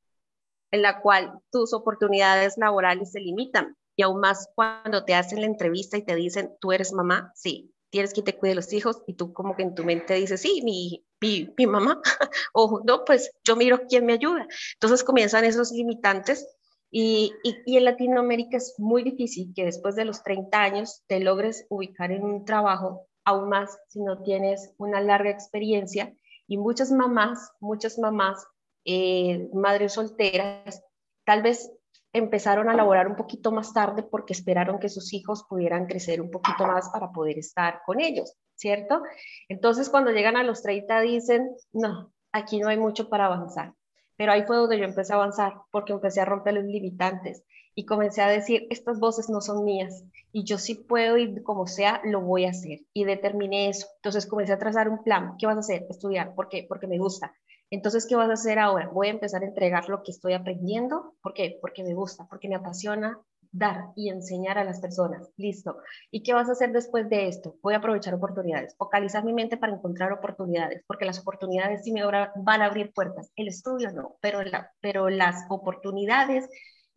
[0.70, 3.74] en la cual tus oportunidades laborales se limitan.
[3.96, 7.72] Y aún más cuando te hacen la entrevista y te dicen, tú eres mamá, sí,
[7.88, 10.60] tienes que te cuide los hijos y tú como que en tu mente dices, sí,
[10.62, 12.02] mi, mi, mi mamá,
[12.52, 14.46] o no, pues yo miro quién me ayuda.
[14.74, 16.46] Entonces comienzan esos limitantes
[16.90, 21.64] y, y, en Latinoamérica es muy difícil que después de los 30 años te logres
[21.70, 26.14] ubicar en un trabajo, aún más si no tienes una larga experiencia.
[26.46, 28.46] Y muchas mamás, muchas mamás,
[28.84, 30.82] eh, madres solteras,
[31.24, 31.70] tal vez
[32.12, 36.30] empezaron a laborar un poquito más tarde porque esperaron que sus hijos pudieran crecer un
[36.30, 39.02] poquito más para poder estar con ellos, ¿cierto?
[39.48, 43.74] Entonces cuando llegan a los 30 dicen, no, aquí no hay mucho para avanzar.
[44.16, 47.44] Pero ahí fue donde yo empecé a avanzar, porque empecé a romper los limitantes
[47.76, 51.66] y comencé a decir, estas voces no son mías y yo sí puedo y como
[51.66, 52.80] sea, lo voy a hacer.
[52.94, 53.86] Y determiné eso.
[53.96, 55.36] Entonces comencé a trazar un plan.
[55.38, 55.86] ¿Qué vas a hacer?
[55.90, 56.34] Estudiar.
[56.34, 56.64] ¿Por qué?
[56.68, 57.32] Porque me gusta.
[57.70, 58.88] Entonces, ¿qué vas a hacer ahora?
[58.88, 61.14] Voy a empezar a entregar lo que estoy aprendiendo.
[61.22, 61.58] ¿Por qué?
[61.60, 63.20] Porque me gusta, porque me apasiona
[63.52, 65.28] dar y enseñar a las personas.
[65.36, 65.76] Listo.
[66.10, 67.56] ¿Y qué vas a hacer después de esto?
[67.62, 72.04] Voy a aprovechar oportunidades, focalizar mi mente para encontrar oportunidades, porque las oportunidades sí me
[72.04, 73.32] van a abrir puertas.
[73.36, 76.48] El estudio no, pero, la, pero las oportunidades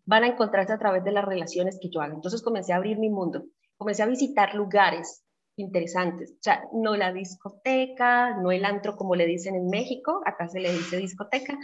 [0.10, 2.15] van a encontrarse a través de las relaciones que yo haga.
[2.15, 3.43] Entonces comencé a abrir mi mundo,
[3.78, 5.24] comencé a visitar lugares
[5.56, 10.48] interesantes, o sea, no la discoteca, no el antro como le dicen en México, acá
[10.48, 11.58] se le dice discoteca,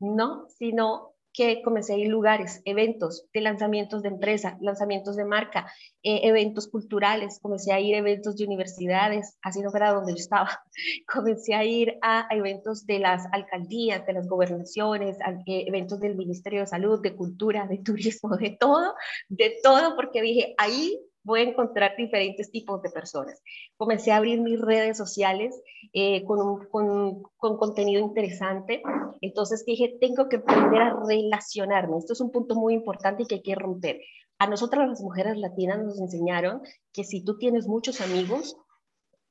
[0.00, 5.72] no, sino que comencé a ir lugares, eventos de lanzamientos de empresa, lanzamientos de marca,
[6.02, 10.18] eh, eventos culturales, comencé a ir a eventos de universidades, así no fuera donde yo
[10.18, 10.62] estaba,
[11.12, 15.16] comencé a ir a, eventos de las alcaldías, de las gobernaciones,
[15.46, 18.94] eh, eventos del Ministerio de Salud, de Cultura, de Turismo, de todo,
[19.28, 23.40] de todo, porque dije, ahí voy a encontrar diferentes tipos de personas.
[23.76, 25.60] Comencé a abrir mis redes sociales
[25.92, 28.82] eh, con, con, con, contenido interesante.
[29.20, 31.98] Entonces dije, tengo que aprender a relacionarme.
[31.98, 34.00] Esto es un punto muy importante y que hay que romper.
[34.38, 38.56] A nosotras las mujeres latinas nos enseñaron que si tú tienes muchos amigos,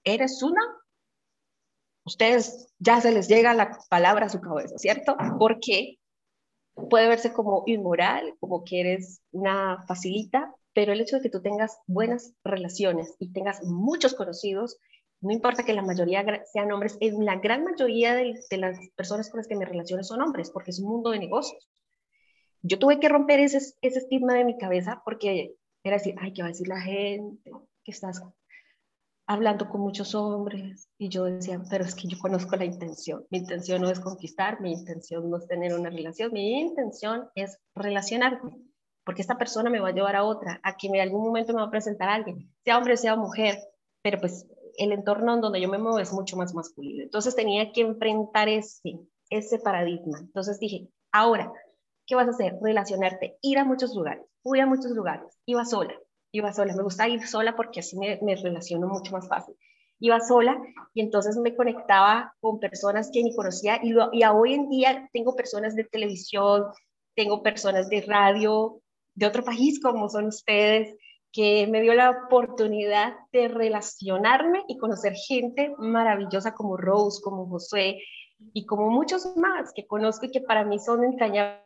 [0.03, 0.61] eres una.
[2.05, 5.15] Ustedes ya se les llega la palabra a su cabeza, ¿cierto?
[5.37, 5.99] Porque
[6.89, 11.41] puede verse como inmoral, como que eres una facilita, pero el hecho de que tú
[11.41, 14.77] tengas buenas relaciones y tengas muchos conocidos,
[15.19, 19.37] no importa que la mayoría sean hombres, en la gran mayoría de, las personas con
[19.37, 21.69] las que me relaciono son hombres, porque es un mundo de negocios.
[22.63, 26.41] Yo tuve que romper ese, ese estigma de mi cabeza porque era decir, ay, ¿qué
[26.41, 27.51] va a decir la gente?
[27.83, 28.23] Que estás
[29.27, 30.89] hablando con muchos hombres.
[30.97, 33.25] Y yo decía, pero es que yo conozco la intención.
[33.29, 37.59] Mi intención no es conquistar, mi intención no es tener una relación, mi intención es
[37.75, 38.70] relacionarme
[39.11, 41.59] porque esta persona me va a llevar a otra, a que en algún momento me
[41.59, 43.59] va a presentar a alguien, sea hombre, sea mujer,
[44.01, 44.47] pero pues
[44.77, 47.03] el entorno en donde yo me muevo es mucho más masculino.
[47.03, 50.17] Entonces tenía que enfrentar ese, ese paradigma.
[50.21, 51.51] Entonces dije, ahora,
[52.07, 52.55] ¿qué vas a hacer?
[52.61, 54.23] Relacionarte, ir a muchos lugares.
[54.43, 55.93] Fui a muchos lugares, iba sola,
[56.31, 56.73] iba sola.
[56.73, 59.57] Me gusta ir sola porque así me, me relaciono mucho más fácil.
[59.99, 60.57] Iba sola
[60.93, 65.09] y entonces me conectaba con personas que ni conocía y, lo, y hoy en día
[65.11, 66.63] tengo personas de televisión,
[67.13, 68.80] tengo personas de radio,
[69.15, 70.95] de otro país como son ustedes,
[71.31, 77.99] que me dio la oportunidad de relacionarme y conocer gente maravillosa como Rose, como José
[78.53, 81.61] y como muchos más que conozco y que para mí son entrañables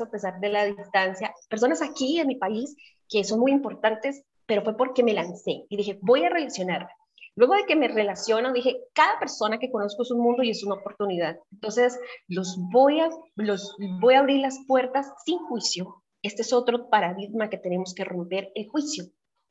[0.00, 1.32] a pesar de la distancia.
[1.48, 2.76] Personas aquí en mi país
[3.08, 6.90] que son muy importantes, pero fue porque me lancé y dije, voy a relacionarme.
[7.36, 10.64] Luego de que me relaciono, dije, cada persona que conozco es un mundo y es
[10.64, 11.38] una oportunidad.
[11.52, 11.96] Entonces,
[12.26, 17.48] los voy a, los voy a abrir las puertas sin juicio, este es otro paradigma
[17.48, 19.04] que tenemos que romper, el juicio.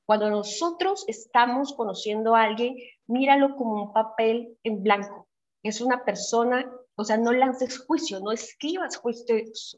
[0.06, 2.78] Cuando nosotros estamos conociendo a alguien,
[3.08, 5.28] míralo como un papel en blanco.
[5.64, 9.36] Es una persona, o sea, no lances juicio, no escribas juicio,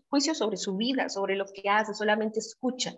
[0.08, 2.96] juicio sobre su vida, sobre lo que hace, solamente escucha.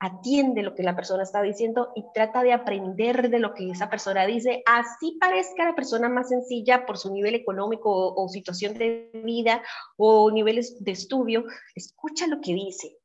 [0.00, 3.88] atiende lo que la persona está diciendo y trata de aprender de lo que esa
[3.88, 9.10] persona dice, así parezca la persona más sencilla por su nivel económico o, situación de
[9.24, 9.62] vida
[9.96, 11.44] o niveles de estudio,
[11.76, 12.98] escucha lo que dice.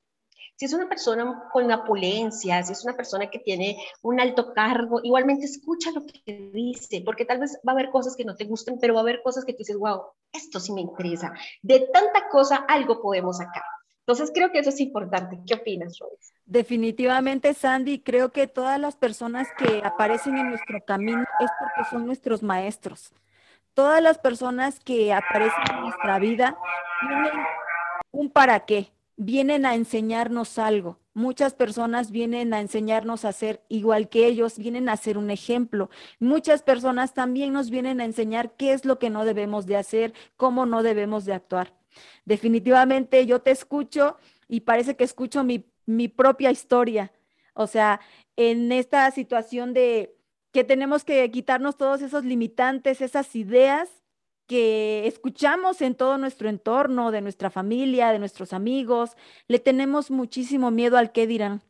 [0.57, 4.53] Si es una persona con una opulencia, si es una persona que tiene un alto
[4.53, 8.35] cargo, igualmente escucha lo que dice, porque tal vez va a haber cosas que no
[8.35, 10.01] te gusten, pero va a haber cosas que tú dices, wow,
[10.33, 11.31] esto sí me interesa.
[11.61, 13.61] De tanta cosa, algo podemos sacar.
[13.99, 15.39] Entonces creo que eso es importante.
[15.45, 16.33] ¿Qué opinas, Royce?
[16.45, 22.07] Definitivamente, Sandy, creo que todas las personas que aparecen en nuestro camino es porque son
[22.07, 23.13] nuestros maestros.
[23.75, 26.57] Todas las personas que aparecen en nuestra vida
[27.01, 27.45] tienen
[28.11, 30.99] un para qué, vienen a enseñarnos algo.
[31.13, 35.89] Muchas personas vienen a enseñarnos a ser igual que ellos, vienen a ser un ejemplo.
[36.19, 40.13] Muchas personas también nos vienen a enseñar qué es lo que no debemos de hacer,
[40.37, 41.73] cómo no debemos de actuar.
[42.25, 47.11] Definitivamente yo te escucho y parece que escucho mi, mi propia historia.
[47.55, 47.99] O sea,
[48.35, 50.15] en esta situación de
[50.51, 53.89] que tenemos que quitarnos todos esos limitantes, esas ideas
[54.47, 59.11] que escuchamos en todo nuestro entorno, de nuestra familia, de nuestros amigos,
[59.47, 61.61] le tenemos muchísimo miedo al qué dirán.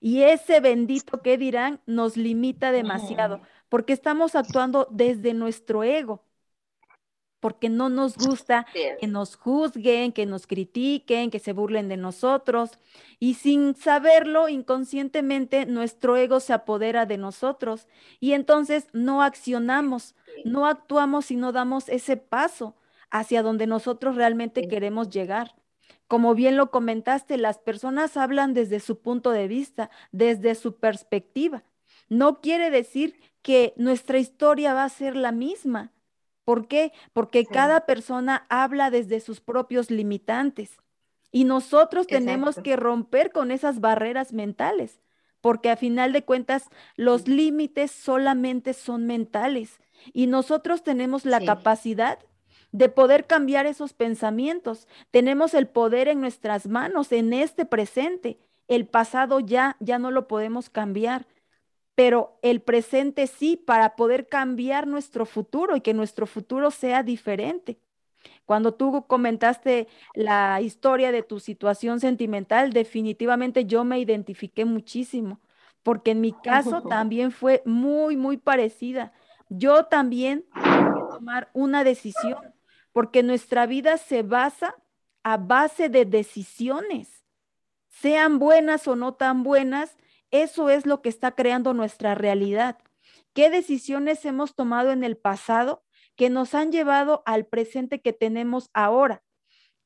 [0.00, 6.27] Y ese bendito qué dirán nos limita demasiado, porque estamos actuando desde nuestro ego
[7.40, 12.78] porque no nos gusta que nos juzguen, que nos critiquen, que se burlen de nosotros.
[13.18, 17.86] Y sin saberlo, inconscientemente, nuestro ego se apodera de nosotros
[18.20, 22.76] y entonces no accionamos, no actuamos y no damos ese paso
[23.10, 25.54] hacia donde nosotros realmente queremos llegar.
[26.06, 31.64] Como bien lo comentaste, las personas hablan desde su punto de vista, desde su perspectiva.
[32.08, 35.92] No quiere decir que nuestra historia va a ser la misma
[36.48, 36.94] ¿Por qué?
[37.12, 40.78] Porque cada persona habla desde sus propios limitantes
[41.30, 45.02] y nosotros tenemos que romper con esas barreras mentales,
[45.42, 49.78] porque a final de cuentas los límites solamente son mentales
[50.14, 52.18] y nosotros tenemos la capacidad
[52.72, 54.88] de poder cambiar esos pensamientos.
[55.10, 58.38] Tenemos el poder en nuestras manos en este presente.
[58.68, 61.26] El pasado ya, ya no lo podemos cambiar
[61.98, 67.80] pero el presente sí para poder cambiar nuestro futuro y que nuestro futuro sea diferente.
[68.46, 75.40] Cuando tú comentaste la historia de tu situación sentimental, definitivamente yo me identifiqué muchísimo,
[75.82, 79.10] porque en mi caso también fue muy, muy parecida.
[79.48, 82.54] Yo también tuve que tomar una decisión,
[82.92, 84.76] porque nuestra vida se basa
[85.24, 87.24] a base de decisiones,
[87.88, 89.96] sean buenas o no tan buenas,
[90.30, 92.78] eso es lo que está creando nuestra realidad.
[93.32, 95.84] ¿Qué decisiones hemos tomado en el pasado
[96.16, 99.22] que nos han llevado al presente que tenemos ahora?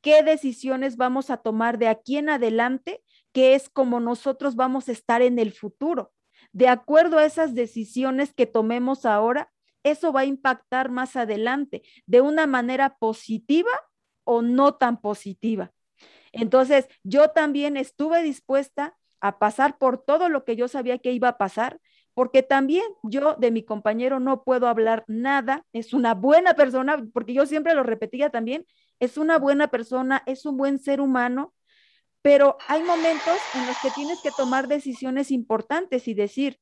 [0.00, 3.02] ¿Qué decisiones vamos a tomar de aquí en adelante,
[3.32, 6.12] que es como nosotros vamos a estar en el futuro?
[6.52, 9.52] De acuerdo a esas decisiones que tomemos ahora,
[9.84, 13.70] eso va a impactar más adelante de una manera positiva
[14.24, 15.72] o no tan positiva.
[16.32, 21.28] Entonces, yo también estuve dispuesta a pasar por todo lo que yo sabía que iba
[21.28, 21.80] a pasar,
[22.12, 27.32] porque también yo de mi compañero no puedo hablar nada, es una buena persona, porque
[27.32, 28.66] yo siempre lo repetía también,
[28.98, 31.54] es una buena persona, es un buen ser humano,
[32.20, 36.58] pero hay momentos en los que tienes que tomar decisiones importantes y decir,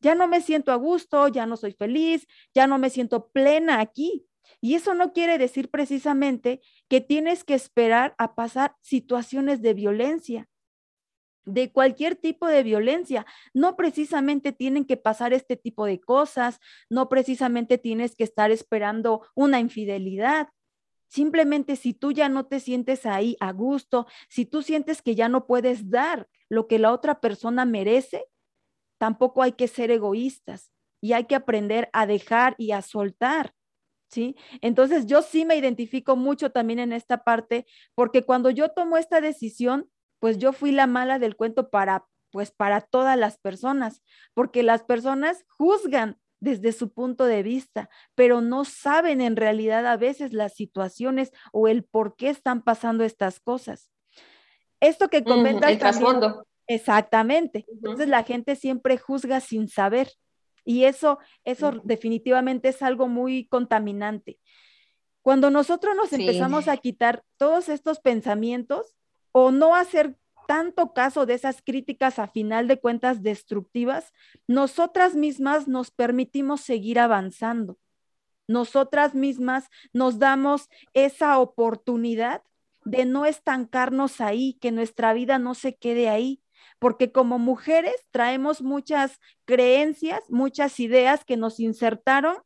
[0.00, 3.80] ya no me siento a gusto, ya no soy feliz, ya no me siento plena
[3.80, 4.26] aquí.
[4.60, 10.48] Y eso no quiere decir precisamente que tienes que esperar a pasar situaciones de violencia
[11.44, 13.26] de cualquier tipo de violencia.
[13.52, 19.26] No precisamente tienen que pasar este tipo de cosas, no precisamente tienes que estar esperando
[19.34, 20.48] una infidelidad.
[21.08, 25.28] Simplemente si tú ya no te sientes ahí a gusto, si tú sientes que ya
[25.28, 28.24] no puedes dar lo que la otra persona merece,
[28.98, 33.54] tampoco hay que ser egoístas y hay que aprender a dejar y a soltar.
[34.10, 34.36] ¿Sí?
[34.60, 39.20] Entonces yo sí me identifico mucho también en esta parte porque cuando yo tomo esta
[39.20, 39.90] decisión,
[40.24, 44.82] pues yo fui la mala del cuento para, pues para todas las personas, porque las
[44.82, 50.54] personas juzgan desde su punto de vista, pero no saben en realidad a veces las
[50.54, 53.90] situaciones o el por qué están pasando estas cosas.
[54.80, 55.70] Esto que comentas.
[55.70, 56.46] el trasfondo.
[56.68, 57.66] Exactamente.
[57.68, 60.10] Entonces la gente siempre juzga sin saber.
[60.64, 64.38] Y eso, eso definitivamente es algo muy contaminante.
[65.20, 68.96] Cuando nosotros nos empezamos a quitar todos estos pensamientos,
[69.36, 70.16] o no hacer
[70.46, 74.12] tanto caso de esas críticas a final de cuentas destructivas,
[74.46, 77.76] nosotras mismas nos permitimos seguir avanzando.
[78.46, 82.42] Nosotras mismas nos damos esa oportunidad
[82.84, 86.40] de no estancarnos ahí, que nuestra vida no se quede ahí,
[86.78, 92.36] porque como mujeres traemos muchas creencias, muchas ideas que nos insertaron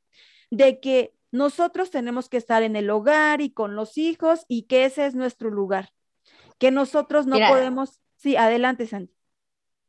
[0.51, 4.86] de que nosotros tenemos que estar en el hogar y con los hijos y que
[4.86, 5.91] ese es nuestro lugar,
[6.59, 9.14] que nosotros no podemos, sí, adelante Santi.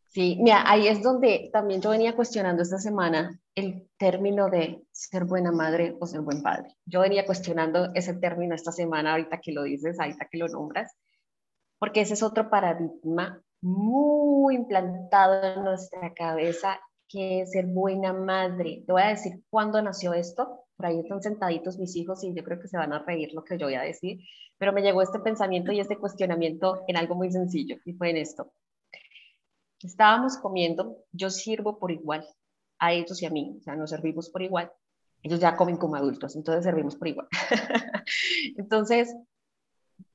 [0.05, 5.25] Sí, mira, ahí es donde también yo venía cuestionando esta semana el término de ser
[5.25, 6.75] buena madre o ser buen padre.
[6.85, 10.95] Yo venía cuestionando ese término esta semana, ahorita que lo dices, ahorita que lo nombras,
[11.77, 18.83] porque ese es otro paradigma muy implantado en nuestra cabeza, que es ser buena madre.
[18.87, 20.65] Te voy a decir cuándo nació esto.
[20.79, 23.43] Por ahí están sentaditos mis hijos y yo creo que se van a reír lo
[23.43, 24.21] que yo voy a decir,
[24.57, 28.15] pero me llegó este pensamiento y este cuestionamiento en algo muy sencillo, y fue en
[28.15, 28.53] esto.
[29.83, 32.25] Estábamos comiendo, yo sirvo por igual
[32.77, 34.71] a ellos y a mí, o sea, nos servimos por igual.
[35.21, 37.27] Ellos ya comen como adultos, entonces servimos por igual.
[38.57, 39.13] entonces,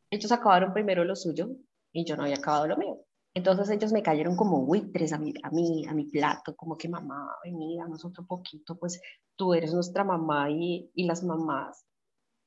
[0.08, 1.50] ellos acabaron primero lo suyo
[1.92, 3.04] y yo no había acabado lo mío.
[3.34, 6.88] Entonces ellos me cayeron como buitres a mi, a mí, a mi plato, como que
[6.88, 9.00] mamá, vení, danos otro poquito, pues
[9.34, 11.84] tú eres nuestra mamá y, y las mamás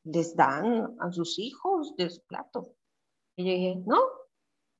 [0.05, 2.73] les dan a sus hijos de su plato.
[3.35, 3.99] Y yo dije, no,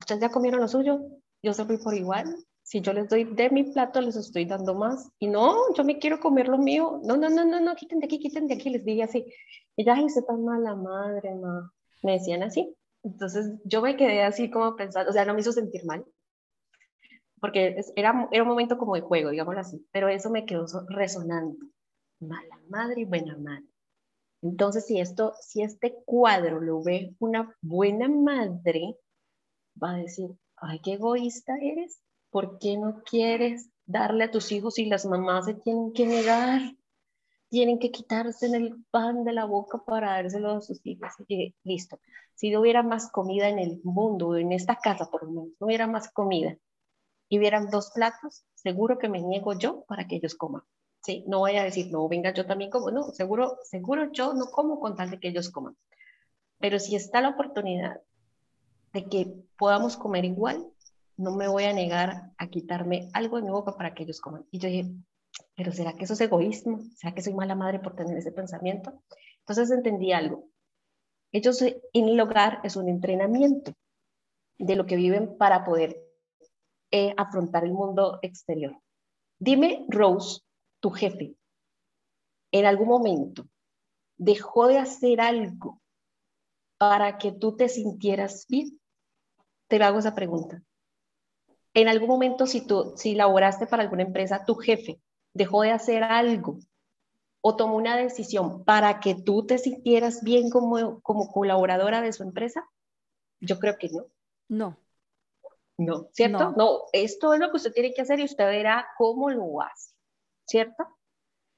[0.00, 1.00] ustedes ya comieron lo suyo,
[1.42, 2.34] yo serví por igual.
[2.62, 5.10] Si yo les doy de mi plato, les estoy dando más.
[5.18, 7.00] Y no, yo me quiero comer lo mío.
[7.02, 8.68] No, no, no, no, no, quiten de aquí, quiten de aquí.
[8.68, 9.24] Les dije así.
[9.74, 11.72] Y ya, hice tan mala madre, ma.
[12.02, 12.76] Me decían así.
[13.12, 16.04] Entonces yo me quedé así como pensando, o sea, no me hizo sentir mal.
[17.40, 19.86] Porque era, era un momento como de juego, digámoslo así.
[19.92, 21.56] Pero eso me quedó resonando.
[22.20, 23.64] Mala madre y buena madre.
[24.42, 28.98] Entonces, si esto, si este cuadro lo ve una buena madre,
[29.82, 32.00] va a decir, ay, qué egoísta eres,
[32.30, 36.60] ¿por qué no quieres darle a tus hijos y las mamás se tienen que negar?
[37.48, 41.12] Tienen que quitarse en el pan de la boca para dárselo a sus hijos.
[41.28, 41.98] Y listo.
[42.34, 45.66] Si no hubiera más comida en el mundo, en esta casa por lo menos, no
[45.66, 46.56] hubiera más comida
[47.28, 50.62] y hubieran dos platos, seguro que me niego yo para que ellos coman.
[51.02, 54.46] Sí, no voy a decir, no, venga, yo también como, no, seguro, seguro yo no
[54.46, 55.76] como con tal de que ellos coman.
[56.58, 58.00] Pero si está la oportunidad
[58.92, 60.66] de que podamos comer igual,
[61.16, 64.46] no me voy a negar a quitarme algo de mi boca para que ellos coman.
[64.50, 64.90] Y yo dije,
[65.54, 66.80] pero ¿será que eso es egoísmo?
[66.96, 69.02] ¿Será que soy mala madre por tener ese pensamiento?
[69.40, 70.44] Entonces entendí algo.
[71.32, 73.72] Ellos en el hogar es un entrenamiento
[74.58, 76.00] de lo que viven para poder
[76.90, 78.76] eh, afrontar el mundo exterior.
[79.38, 80.40] Dime, Rose,
[80.80, 81.36] tu jefe,
[82.50, 83.46] en algún momento
[84.16, 85.80] dejó de hacer algo
[86.78, 88.80] para que tú te sintieras bien?
[89.68, 90.62] Te hago esa pregunta.
[91.74, 95.00] En algún momento, si tú, si laboraste para alguna empresa, tu jefe
[95.38, 96.58] dejó de hacer algo
[97.40, 102.24] o tomó una decisión para que tú te sintieras bien como, como colaboradora de su
[102.24, 102.68] empresa?
[103.40, 104.06] Yo creo que no.
[104.48, 104.76] No.
[105.78, 106.50] No, ¿cierto?
[106.50, 106.56] No.
[106.56, 109.94] no, esto es lo que usted tiene que hacer y usted verá cómo lo hace,
[110.44, 110.84] ¿cierto?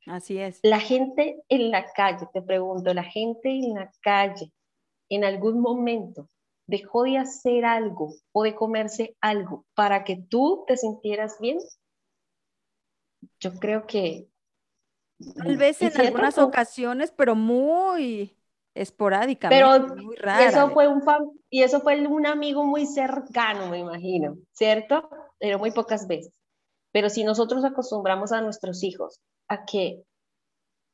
[0.06, 0.60] Así es.
[0.62, 4.52] La gente en la calle, te pregunto, la gente en la calle
[5.08, 6.28] en algún momento
[6.66, 11.58] dejó de hacer algo o de comerse algo para que tú te sintieras bien,
[13.40, 14.28] yo creo que...
[15.36, 18.36] Tal vez en algunas ocasiones, pero muy
[18.74, 20.48] esporádicamente, pero muy rara.
[20.48, 21.02] Eso fue un
[21.50, 25.10] y eso fue un amigo muy cercano, me imagino, ¿cierto?
[25.38, 26.32] Pero muy pocas veces.
[26.92, 30.02] Pero si nosotros acostumbramos a nuestros hijos a que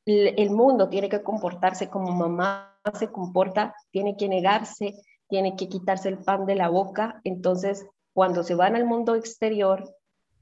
[0.07, 4.95] el mundo tiene que comportarse como mamá se comporta, tiene que negarse,
[5.29, 7.21] tiene que quitarse el pan de la boca.
[7.25, 9.96] Entonces, cuando se van al mundo exterior,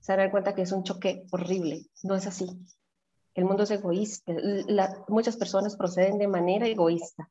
[0.04, 1.86] se dan cuenta que es un choque horrible.
[2.02, 2.46] No es así.
[3.34, 4.34] El mundo es egoísta.
[5.08, 7.30] muchas personas proceden de manera egoísta.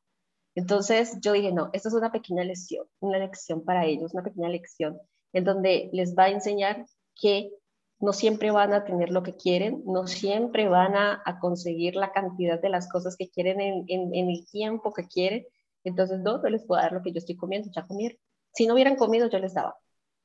[0.56, 4.48] Entonces yo dije, no, esta es una pequeña lección, una lección para ellos, una pequeña
[4.48, 5.00] lección
[5.32, 7.52] en donde les va a enseñar que
[8.00, 12.60] no siempre van a tener lo que quieren, no siempre van a, conseguir la cantidad
[12.60, 15.46] de las cosas que quieren en, el tiempo que quieren.
[15.84, 18.18] Entonces, no, no les puedo dar lo que yo estoy comiendo, ya comieron.
[18.52, 19.76] Si no hubieran comido, yo les daba,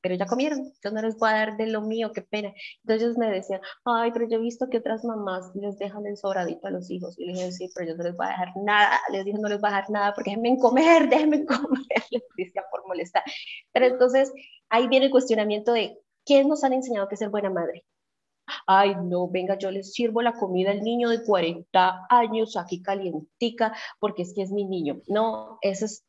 [0.02, 2.52] pero ya comieron, yo no les voy a dar de lo mío, qué pena.
[2.84, 6.66] Entonces me decían, ay, pero yo he visto que otras mamás les dejan el sobradito
[6.66, 7.18] a los hijos.
[7.18, 8.98] Y les dije, sí, pero yo no les voy a dejar nada.
[9.12, 11.86] Les dije, no les voy a dejar nada porque déjenme comer, déjenme comer.
[12.10, 13.22] Les decía por molestar.
[13.72, 14.32] Pero entonces
[14.68, 17.84] ahí viene el cuestionamiento de ¿Qué nos han enseñado que ser buena madre?
[18.66, 23.74] Ay, no, venga, yo les sirvo la comida al niño de 40 años aquí calientica
[24.00, 25.00] porque es que es mi niño.
[25.08, 26.04] No, eso es,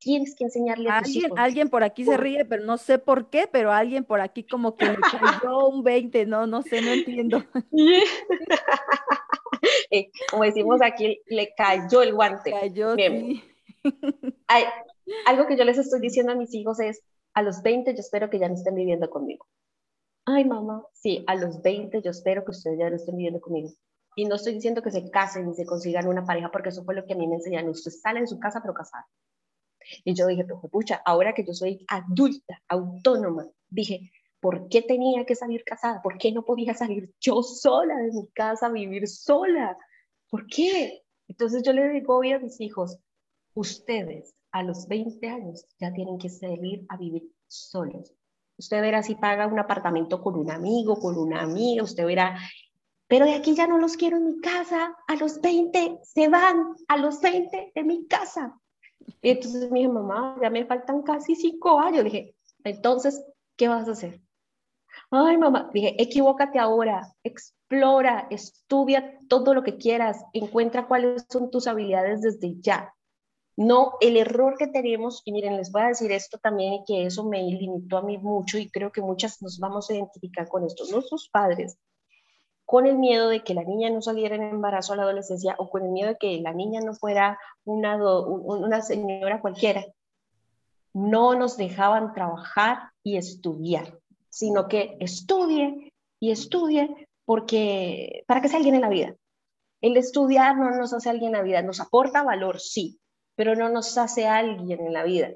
[0.00, 3.48] tienes que enseñarle a ¿Alguien, alguien por aquí se ríe, pero no sé por qué,
[3.50, 4.96] pero alguien por aquí como que le
[5.44, 7.44] cayó un 20, no, no sé, no entiendo.
[9.90, 12.52] Eh, como decimos aquí, le cayó el guante.
[12.52, 13.42] Cayó, sí.
[15.26, 17.02] algo que yo les estoy diciendo a mis hijos es,
[17.34, 19.46] a los 20 yo espero que ya no estén viviendo conmigo.
[20.24, 23.70] ay mamá, sí, a los 20 yo espero que ustedes ya no estén viviendo conmigo.
[24.16, 26.94] Y no estoy diciendo que se casen ni se consigan una pareja, porque eso fue
[26.94, 27.70] lo que a mí me enseñaron.
[27.70, 29.06] Usted sale en su casa, pero casada.
[30.04, 34.10] Y yo dije, pero pucha, ahora que yo soy adulta, autónoma, dije,
[34.40, 36.02] ¿por qué tenía que salir casada?
[36.02, 39.76] ¿Por qué no podía salir yo sola de mi casa vivir sola?
[40.28, 41.02] ¿Por qué?
[41.28, 42.98] Entonces yo le digo a mis hijos,
[43.54, 48.12] ustedes a los 20 años ya tienen que salir a vivir solos.
[48.56, 52.36] Usted verá si paga un apartamento con un amigo, con una amiga, usted verá,
[53.10, 56.76] pero de aquí ya no los quiero en mi casa, a los 20 se van,
[56.86, 58.56] a los 20 de mi casa.
[59.22, 62.04] Y entonces me dije, mamá, ya me faltan casi cinco años.
[62.04, 62.34] dije,
[62.64, 63.24] entonces,
[63.56, 64.20] ¿qué vas a hacer?
[65.10, 71.66] Ay, mamá, dije, equivócate ahora, explora, estudia todo lo que quieras, encuentra cuáles son tus
[71.66, 72.94] habilidades desde ya.
[73.56, 77.24] No, el error que tenemos, y miren, les voy a decir esto también, que eso
[77.24, 80.84] me limitó a mí mucho y creo que muchas nos vamos a identificar con esto.
[80.90, 81.76] Nuestros padres,
[82.70, 85.68] con el miedo de que la niña no saliera en embarazo a la adolescencia o
[85.68, 89.84] con el miedo de que la niña no fuera una, una señora cualquiera,
[90.92, 93.98] no nos dejaban trabajar y estudiar,
[94.28, 99.16] sino que estudie y estudie porque para que sea alguien en la vida.
[99.80, 103.00] El estudiar no nos hace alguien en la vida, nos aporta valor, sí,
[103.34, 105.32] pero no nos hace alguien en la vida.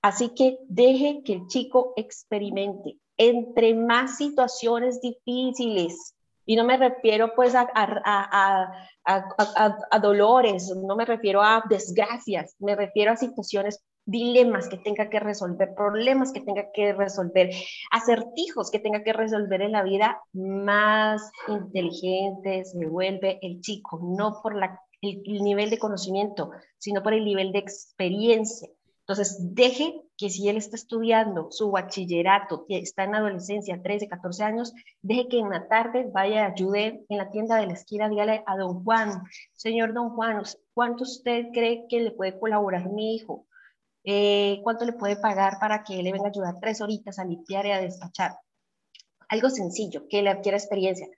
[0.00, 2.96] Así que deje que el chico experimente.
[3.18, 6.15] Entre más situaciones difíciles,
[6.46, 7.66] y no me refiero pues a,
[10.00, 15.74] dolores, no me refiero a desgracias, me refiero a situaciones, dilemas que tenga que resolver,
[15.74, 17.50] problemas que tenga que resolver,
[17.90, 24.40] acertijos que tenga que resolver en la vida, más inteligente se vuelve el chico, no
[24.42, 28.68] por la el, nivel de conocimiento, sino por el nivel de experiencia.
[29.00, 34.72] Entonces, deje que si él está estudiando su bachillerato, está en adolescencia, 13, 14 años,
[35.02, 38.56] deje que en la tarde vaya, ayude en la tienda de la esquina, dígale a
[38.56, 40.42] don Juan, señor don Juan,
[40.74, 43.46] ¿cuánto usted cree que le puede colaborar mi hijo?
[44.04, 47.66] Eh, ¿Cuánto le puede pagar para que le venga a ayudar tres horitas a limpiar
[47.66, 48.36] y a despachar?
[49.28, 51.08] Algo sencillo, que le adquiera experiencia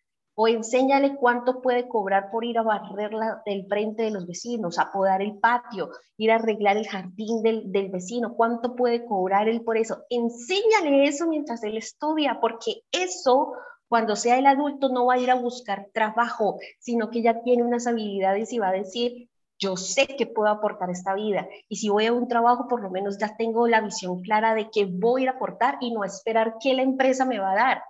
[0.41, 3.11] o enséñale cuánto puede cobrar por ir a barrer
[3.45, 7.73] el frente de los vecinos, a podar el patio, ir a arreglar el jardín del,
[7.73, 10.05] del, vecino, cuánto puede cobrar él por eso.
[10.09, 13.53] Enséñale eso mientras él estudia, porque eso,
[13.89, 17.65] cuando sea el adulto, no va a ir a buscar trabajo, sino que ya tiene
[17.65, 19.29] unas habilidades y va a decir,
[19.59, 22.91] yo sé que puedo aportar esta vida y si voy a un trabajo por lo
[22.91, 26.75] menos ya tengo la visión clara de que voy a aportar y no esperar que
[26.75, 27.83] la empresa me va a dar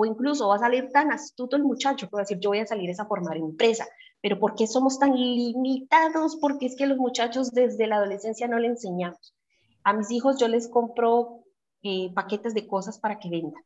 [0.00, 2.60] o incluso va a salir tan astuto el muchacho que va a decir, yo voy
[2.60, 3.84] a salir a formar empresa.
[4.20, 6.36] Pero ¿por qué somos tan limitados?
[6.40, 9.34] Porque es que los muchachos desde la adolescencia no le enseñamos.
[9.82, 11.42] A mis hijos yo les compro
[11.82, 13.60] eh, paquetes de cosas para que vendan.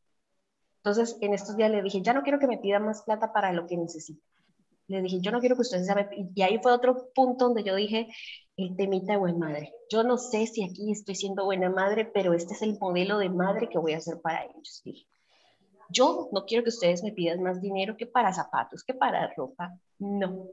[0.79, 3.53] Entonces, en estos días le dije, ya no quiero que me pida más plata para
[3.53, 4.23] lo que necesite.
[4.87, 6.33] Le dije, yo no quiero que ustedes saben.
[6.35, 8.09] Y ahí fue otro punto donde yo dije,
[8.57, 9.75] el temita de buena madre.
[9.91, 13.29] Yo no sé si aquí estoy siendo buena madre, pero este es el modelo de
[13.29, 14.81] madre que voy a hacer para ellos.
[14.83, 15.07] Dije,
[15.93, 19.79] yo no quiero que ustedes me pidan más dinero que para zapatos, que para ropa.
[19.99, 20.49] No.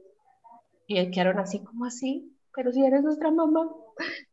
[0.87, 3.69] Y quedaron así como así, pero si eres nuestra mamá.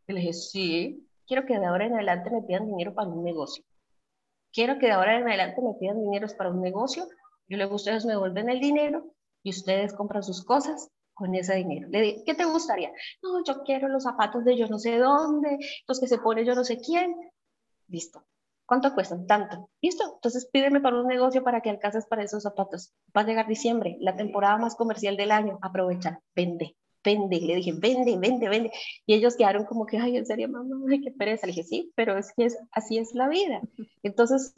[0.07, 3.25] Y le dije, sí, quiero que de ahora en adelante me pidan dinero para un
[3.25, 3.65] negocio.
[4.53, 7.07] Quiero que de ahora en adelante me pidan dinero para un negocio
[7.49, 11.89] y luego ustedes me devuelven el dinero y ustedes compran sus cosas con ese dinero.
[11.89, 12.91] Le dije, ¿qué te gustaría?
[13.23, 16.55] No, yo quiero los zapatos de yo no sé dónde, los que se pone yo
[16.55, 17.15] no sé quién.
[17.89, 18.25] Listo.
[18.67, 19.27] ¿Cuánto cuestan?
[19.27, 19.71] Tanto.
[19.81, 20.15] ¿Listo?
[20.15, 22.93] Entonces pídeme para un negocio para que alcances para esos zapatos.
[23.17, 25.59] Va a llegar diciembre, la temporada más comercial del año.
[25.63, 27.41] Aprovecha, vende, vende.
[27.41, 28.73] Le dije, vende, vende, vende.
[29.07, 31.47] Y ellos quedaron como que, ay, en serio, mamá, ay, qué pereza.
[31.47, 33.61] Le dije, sí, pero es que es, así es la vida.
[34.03, 34.53] Entonces,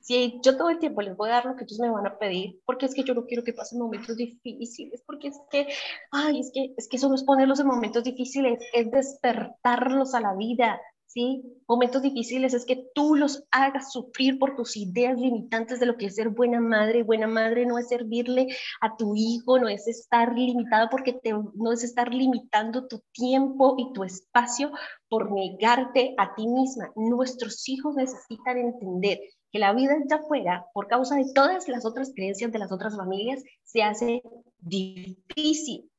[0.00, 2.18] si yo todo el tiempo les voy a dar lo que ellos me van a
[2.18, 5.68] pedir, porque es que yo no quiero que pasen momentos difíciles, porque es que,
[6.10, 10.20] ay, es que, es que eso no es ponerlos en momentos difíciles, es despertarlos a
[10.20, 10.80] la vida,
[11.12, 11.42] ¿sí?
[11.66, 16.06] Momentos difíciles es que tú los hagas sufrir por tus ideas limitantes de lo que
[16.06, 17.02] es ser buena madre.
[17.02, 18.46] Buena madre no es servirle
[18.80, 23.74] a tu hijo, no es estar limitado porque te, no es estar limitando tu tiempo
[23.76, 24.70] y tu espacio
[25.08, 26.92] por negarte a ti misma.
[26.94, 29.18] Nuestros hijos necesitan entender
[29.50, 32.96] que la vida allá afuera, por causa de todas las otras creencias de las otras
[32.96, 34.22] familias, se hace
[34.58, 35.90] difícil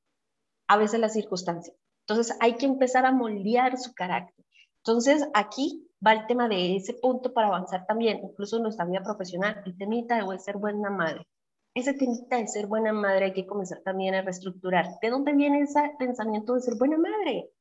[0.68, 1.76] a veces las circunstancias.
[2.08, 4.42] Entonces hay que empezar a moldear su carácter
[4.84, 9.04] entonces, aquí va el tema de ese punto para avanzar también, incluso en nuestra vida
[9.04, 11.28] profesional, el temita de ser buena madre.
[11.76, 15.00] Ese temita de ser buena madre hay que comenzar también a reestructurar.
[15.00, 17.52] ¿De dónde viene ese pensamiento de ser buena madre?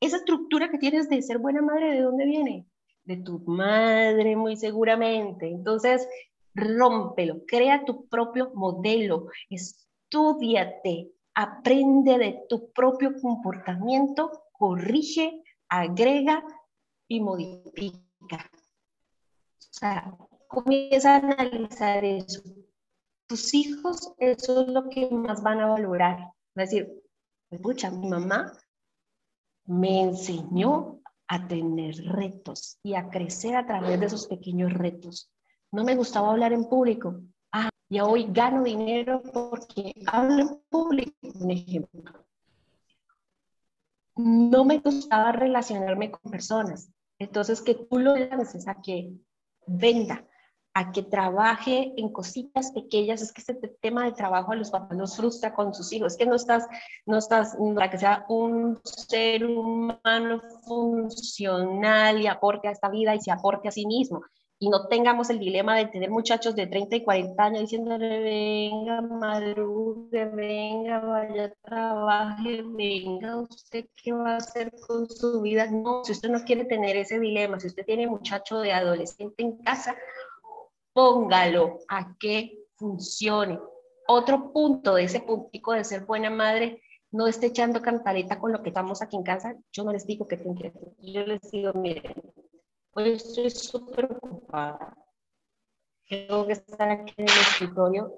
[0.00, 2.66] Esa estructura que tienes de ser buena madre, ¿de dónde viene?
[3.02, 5.48] De tu madre, muy seguramente.
[5.48, 6.08] Entonces,
[6.54, 15.42] rómpelo, crea tu propio modelo, estudiate, aprende de tu propio comportamiento, corrige,
[15.80, 16.42] agrega
[17.08, 18.50] y modifica.
[19.58, 20.16] O sea,
[20.48, 22.42] comienza a analizar eso.
[23.26, 26.18] Tus hijos, eso es lo que más van a valorar.
[26.18, 27.02] Va a decir,
[27.50, 28.52] escucha, mi mamá
[29.66, 35.30] me enseñó a tener retos y a crecer a través de esos pequeños retos.
[35.72, 37.20] No me gustaba hablar en público.
[37.50, 42.23] Ah, y hoy gano dinero porque hablo en público, un ejemplo.
[44.16, 46.90] No me gustaba relacionarme con personas.
[47.18, 49.12] Entonces, que tú lo lances a que
[49.66, 50.26] venda,
[50.74, 53.22] a que trabaje en cositas pequeñas.
[53.22, 56.12] Es que este tema de trabajo a los papás los frustra con sus hijos.
[56.12, 56.66] Es que no estás,
[57.06, 63.20] no estás para que sea un ser humano funcional y aporte a esta vida y
[63.20, 64.22] se aporte a sí mismo
[64.58, 69.02] y no tengamos el dilema de tener muchachos de 30 y 40 años diciéndole, venga,
[69.02, 75.66] madrugue, venga, vaya, trabaje, venga, usted qué va a hacer con su vida.
[75.70, 79.58] No, si usted no quiere tener ese dilema, si usted tiene muchacho de adolescente en
[79.58, 79.96] casa,
[80.92, 83.58] póngalo a que funcione.
[84.06, 86.80] Otro punto de ese puntico de ser buena madre,
[87.10, 89.56] no esté echando cantareta con lo que estamos aquí en casa.
[89.72, 92.14] Yo no les digo que tienen que Yo les digo, miren,
[92.96, 94.08] Hoy estoy súper
[96.08, 98.12] Tengo que estar aquí en el escritorio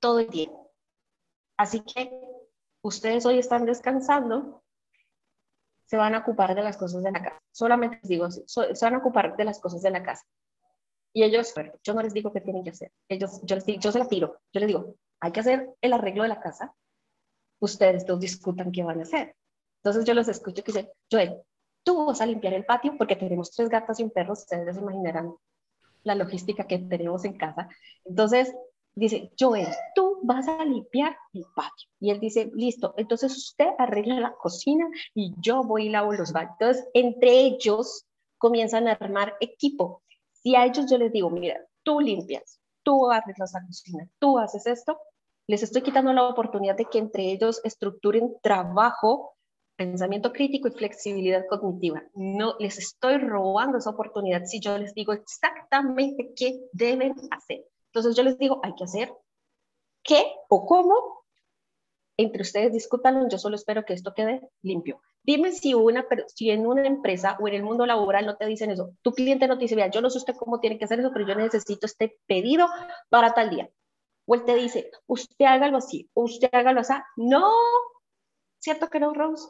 [0.00, 0.70] todo el tiempo.
[1.56, 2.10] Así que
[2.82, 4.62] ustedes hoy están descansando,
[5.84, 7.42] se van a ocupar de las cosas de la casa.
[7.50, 10.24] Solamente les digo, se van a ocupar de las cosas de la casa.
[11.12, 12.92] Y ellos, yo no les digo qué tienen que hacer.
[13.08, 14.40] Ellos, yo, les digo, yo se la tiro.
[14.52, 16.74] Yo les digo, hay que hacer el arreglo de la casa.
[17.60, 19.34] Ustedes dos discutan qué van a hacer.
[19.82, 21.42] Entonces yo los escucho que dicen, Joel,
[21.82, 24.80] tú vas a limpiar el patio porque tenemos tres gatas y un perro, ustedes se
[24.82, 25.34] imaginarán
[26.04, 27.68] la logística que tenemos en casa.
[28.04, 28.54] Entonces,
[28.94, 31.88] dice, Joel, tú vas a limpiar el patio.
[32.00, 36.32] Y él dice, listo, entonces usted arregla la cocina y yo voy y lavo los
[36.32, 36.52] baños.
[36.58, 38.06] Entonces, entre ellos
[38.38, 40.02] comienzan a armar equipo.
[40.32, 44.66] Si a ellos yo les digo, mira, tú limpias, tú arreglas la cocina, tú haces
[44.66, 44.98] esto,
[45.46, 49.34] les estoy quitando la oportunidad de que entre ellos estructuren trabajo
[49.78, 52.02] pensamiento crítico y flexibilidad cognitiva.
[52.14, 57.64] No les estoy robando esa oportunidad si yo les digo exactamente qué deben hacer.
[57.86, 59.14] Entonces yo les digo, hay que hacer
[60.02, 61.22] qué o cómo.
[62.16, 65.00] Entre ustedes discútanlo, yo solo espero que esto quede limpio.
[65.22, 66.04] Dime si, una,
[66.34, 68.90] si en una empresa o en el mundo laboral no te dicen eso.
[69.02, 71.12] Tu cliente no te dice, vea, yo no sé usted cómo tiene que hacer eso,
[71.12, 72.66] pero yo necesito este pedido
[73.10, 73.70] para tal día.
[74.26, 76.94] O él te dice, usted hágalo así, usted hágalo así.
[77.16, 77.52] No,
[78.58, 79.46] ¿cierto que no, Rose?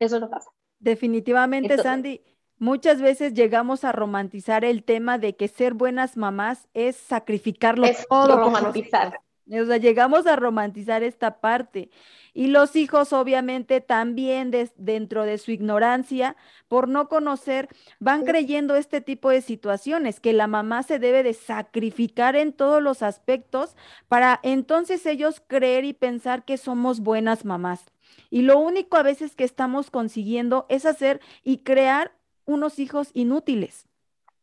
[0.00, 0.50] Eso no pasa.
[0.80, 2.22] Definitivamente, Sandy,
[2.58, 8.06] muchas veces llegamos a romantizar el tema de que ser buenas mamás es sacrificarlo es
[8.08, 8.36] todo.
[8.36, 9.20] Romantizar.
[9.52, 11.90] O sea, llegamos a romantizar esta parte.
[12.32, 16.36] Y los hijos, obviamente, también dentro de su ignorancia,
[16.68, 21.34] por no conocer, van creyendo este tipo de situaciones, que la mamá se debe de
[21.34, 23.74] sacrificar en todos los aspectos
[24.06, 27.84] para entonces ellos creer y pensar que somos buenas mamás.
[28.30, 32.12] Y lo único a veces que estamos consiguiendo es hacer y crear
[32.44, 33.86] unos hijos inútiles.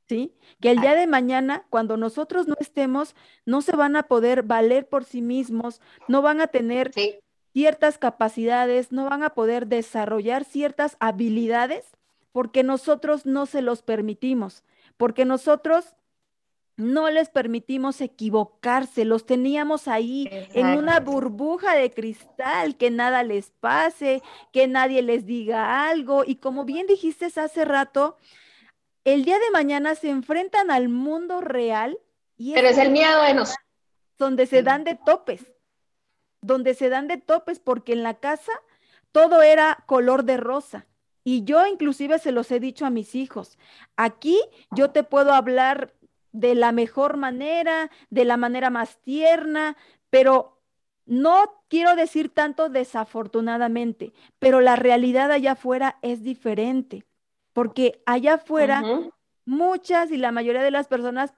[0.07, 0.34] ¿Sí?
[0.61, 3.13] Que el día de mañana, cuando nosotros no estemos,
[3.45, 6.93] no se van a poder valer por sí mismos, no van a tener
[7.51, 11.97] ciertas capacidades, no van a poder desarrollar ciertas habilidades
[12.32, 14.63] porque nosotros no se los permitimos,
[14.95, 15.95] porque nosotros
[16.78, 23.50] no les permitimos equivocarse, los teníamos ahí en una burbuja de cristal, que nada les
[23.50, 24.22] pase,
[24.54, 26.24] que nadie les diga algo.
[26.26, 28.18] Y como bien dijiste hace rato,
[29.04, 31.98] el día de mañana se enfrentan al mundo real.
[32.38, 33.66] Y Pero es, el miedo de nosotros.
[34.20, 35.52] Donde se dan de topes,
[36.42, 38.52] donde se dan de topes, porque en la casa
[39.12, 40.86] todo era color de rosa.
[41.24, 43.58] Y yo inclusive se los he dicho a mis hijos,
[43.98, 44.40] aquí
[44.72, 45.94] yo te puedo hablar
[46.40, 49.76] de la mejor manera, de la manera más tierna,
[50.10, 50.62] pero
[51.06, 57.06] no quiero decir tanto desafortunadamente, pero la realidad allá afuera es diferente,
[57.54, 58.84] porque allá afuera
[59.46, 61.34] muchas y la mayoría de las personas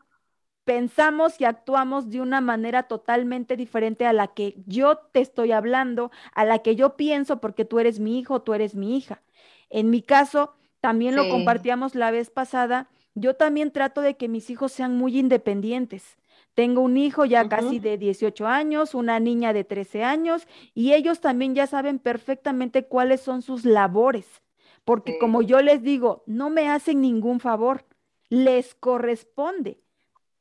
[0.64, 6.12] pensamos y actuamos de una manera totalmente diferente a la que yo te estoy hablando,
[6.34, 9.24] a la que yo pienso porque tú eres mi hijo, tú eres mi hija.
[9.70, 14.50] En mi caso, también lo compartíamos la vez pasada, yo también trato de que mis
[14.50, 16.18] hijos sean muy independientes.
[16.54, 21.22] Tengo un hijo ya casi de 18 años, una niña de 13 años, y ellos
[21.22, 24.42] también ya saben perfectamente cuáles son sus labores,
[24.84, 27.86] porque como yo les digo, no me hacen ningún favor,
[28.30, 29.80] les corresponde.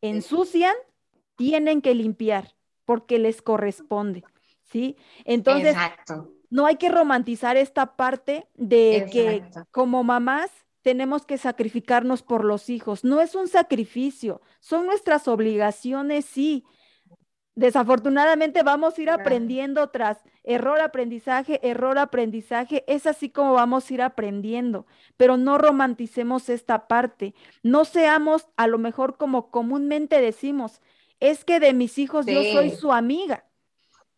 [0.01, 0.75] Ensucian,
[1.37, 2.55] tienen que limpiar
[2.85, 4.25] porque les corresponde,
[4.65, 4.97] ¿sí?
[5.25, 5.77] Entonces,
[6.51, 10.51] no hay que romantizar esta parte de que como mamás
[10.83, 13.05] tenemos que sacrificarnos por los hijos.
[13.05, 16.65] No es un sacrificio, son nuestras obligaciones, sí.
[17.55, 22.85] Desafortunadamente vamos a ir aprendiendo tras error, aprendizaje, error, aprendizaje.
[22.87, 27.35] Es así como vamos a ir aprendiendo, pero no romanticemos esta parte.
[27.65, 30.81] No seamos a lo mejor como comúnmente decimos,
[31.19, 33.45] es que de mis hijos yo soy su amiga.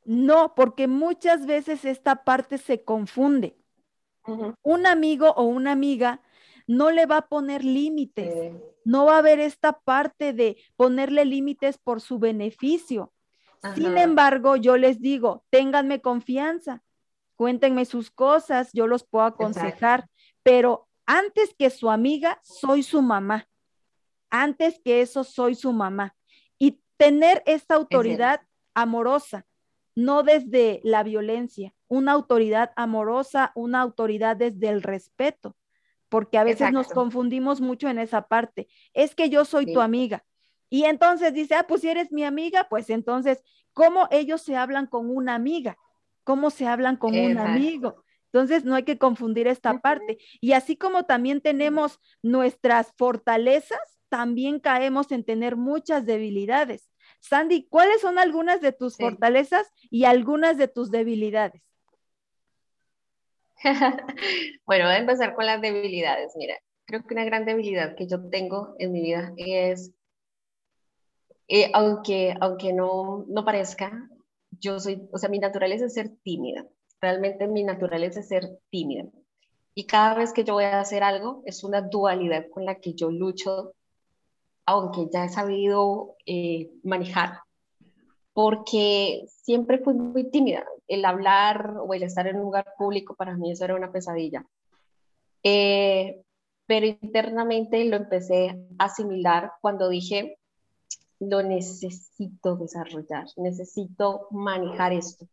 [0.04, 3.56] No, porque muchas veces esta parte se confunde.
[4.62, 6.20] Un amigo o una amiga
[6.70, 8.54] no le va a poner límites,
[8.84, 13.12] no va a haber esta parte de ponerle límites por su beneficio.
[13.74, 16.84] Sin embargo, yo les digo, ténganme confianza,
[17.34, 20.08] cuéntenme sus cosas, yo los puedo aconsejar,
[20.44, 23.48] pero antes que su amiga, soy su mamá.
[24.30, 26.14] Antes que eso, soy su mamá.
[26.56, 28.42] Y tener esta autoridad
[28.74, 29.44] amorosa,
[29.96, 35.56] no desde la violencia, una autoridad amorosa, una autoridad desde el respeto
[36.10, 38.68] porque a veces nos confundimos mucho en esa parte.
[38.92, 40.24] Es que yo soy tu amiga.
[40.68, 43.42] Y entonces dice, ah, pues si eres mi amiga, pues entonces,
[43.72, 45.78] ¿cómo ellos se hablan con una amiga?
[46.24, 48.04] ¿Cómo se hablan con un amigo?
[48.32, 50.18] Entonces, no hay que confundir esta parte.
[50.40, 56.90] Y así como también tenemos nuestras fortalezas, también caemos en tener muchas debilidades.
[57.20, 61.62] Sandy, ¿cuáles son algunas de tus fortalezas y algunas de tus debilidades?
[64.66, 66.32] bueno, voy a empezar con las debilidades.
[66.36, 66.54] Mira,
[66.86, 69.92] creo que una gran debilidad que yo tengo en mi vida es,
[71.48, 74.08] eh, aunque, aunque no, no parezca,
[74.50, 76.66] yo soy, o sea, mi naturaleza es ser tímida.
[77.00, 79.04] Realmente mi naturaleza es ser tímida.
[79.74, 82.94] Y cada vez que yo voy a hacer algo, es una dualidad con la que
[82.94, 83.74] yo lucho,
[84.66, 87.40] aunque ya he sabido eh, manejar,
[88.32, 93.36] porque siempre fui muy tímida el hablar o el estar en un lugar público para
[93.36, 94.44] mí eso era una pesadilla.
[95.44, 96.22] Eh,
[96.66, 100.38] pero internamente lo empecé a asimilar cuando dije,
[101.20, 105.28] lo necesito desarrollar, necesito manejar esto.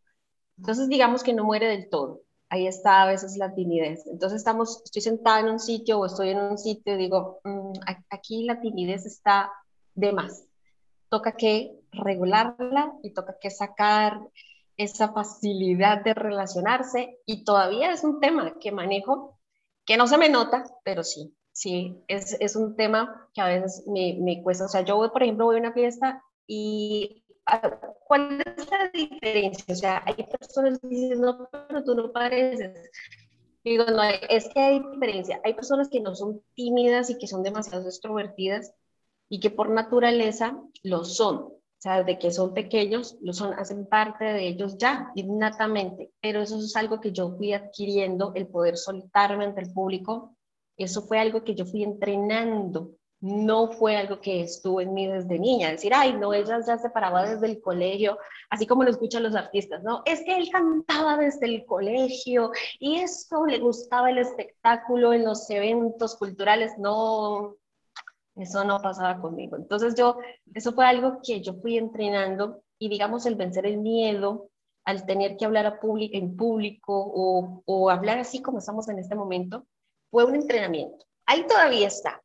[0.58, 2.22] Entonces digamos que no muere del todo.
[2.50, 4.06] Ahí está a veces la timidez.
[4.06, 7.72] Entonces estamos, estoy sentada en un sitio o estoy en un sitio y digo, mm,
[8.12, 9.52] aquí la timidez está
[9.96, 10.46] de más.
[11.10, 14.20] Toca que regularla y toca que sacar
[14.78, 19.40] esa facilidad de relacionarse y todavía es un tema que manejo,
[19.86, 23.84] que no se me nota, pero sí, sí, es, es un tema que a veces
[23.88, 24.66] me, me, cuesta.
[24.66, 29.74] O sea, yo por ejemplo, voy a una fiesta y ah, ¿cuál es la diferencia?
[29.74, 32.90] O sea, hay personas que dicen, no, pero tú no pareces.
[33.64, 35.42] digo, no, es que hay diferencia.
[35.44, 38.74] Hay personas que no son tímidas y que son demasiado extrovertidas
[39.30, 43.86] y que por naturaleza lo son o sea, de que son pequeños, lo son, hacen
[43.86, 48.78] parte de ellos ya, innatamente, pero eso es algo que yo fui adquiriendo, el poder
[48.78, 50.36] soltarme ante el público,
[50.76, 55.38] eso fue algo que yo fui entrenando, no fue algo que estuvo en mí desde
[55.38, 58.18] niña, decir, ay, no, ella ya se paraba desde el colegio,
[58.50, 62.98] así como lo escuchan los artistas, no, es que él cantaba desde el colegio y
[62.98, 67.56] eso le gustaba el espectáculo en los eventos culturales, no,
[68.40, 69.58] eso no pasaba conmigo.
[69.58, 70.18] Entonces yo,
[70.54, 74.50] eso fue algo que yo fui entrenando y digamos el vencer el miedo
[74.86, 79.16] al tener que hablar a en público o, o hablar así como estamos en este
[79.16, 79.66] momento,
[80.10, 81.06] fue un entrenamiento.
[81.26, 82.22] Ahí todavía está,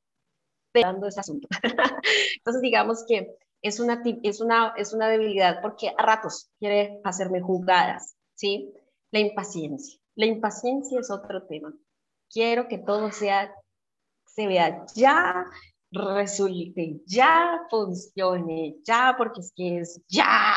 [0.73, 1.49] pegando ese asunto.
[2.37, 7.41] Entonces digamos que es una, es, una, es una debilidad porque a ratos quiere hacerme
[7.41, 8.73] jugadas, ¿sí?
[9.11, 9.99] La impaciencia.
[10.15, 11.73] La impaciencia es otro tema.
[12.31, 13.55] Quiero que todo sea,
[14.27, 15.47] se vea ya,
[15.93, 20.55] resulte ya, funcione ya, porque es que es ya,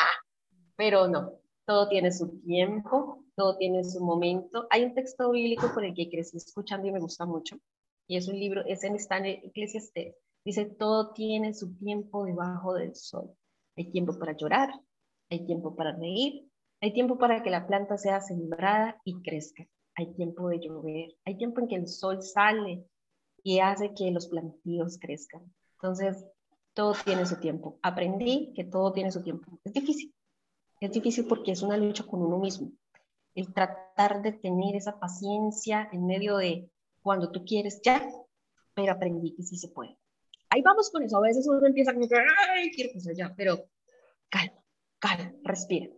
[0.75, 1.33] pero no,
[1.65, 4.67] todo tiene su tiempo, todo tiene su momento.
[4.69, 7.57] Hay un texto bíblico por el que crecí escuchando y me gusta mucho,
[8.07, 10.15] y es un libro, es en, está en Eclesiastes,
[10.45, 13.31] dice, todo tiene su tiempo debajo del sol.
[13.77, 14.69] Hay tiempo para llorar,
[15.29, 16.49] hay tiempo para reír,
[16.81, 19.67] hay tiempo para que la planta sea sembrada y crezca.
[19.97, 22.86] Hay tiempo de llover, hay tiempo en que el sol sale
[23.45, 25.53] y hace que los plantíos crezcan.
[25.73, 26.25] Entonces,
[26.73, 27.77] todo tiene su tiempo.
[27.83, 29.59] Aprendí que todo tiene su tiempo.
[29.63, 30.15] Es difícil.
[30.79, 32.71] Es difícil porque es una lucha con uno mismo.
[33.35, 36.71] El tratar de tener esa paciencia en medio de
[37.03, 38.09] cuando tú quieres ya,
[38.73, 39.95] pero aprendí que sí se puede.
[40.49, 41.17] Ahí vamos con eso.
[41.17, 43.63] A veces uno empieza como que, ay, quiero que sea ya, pero
[44.29, 44.59] calma,
[44.97, 45.91] calma, respira.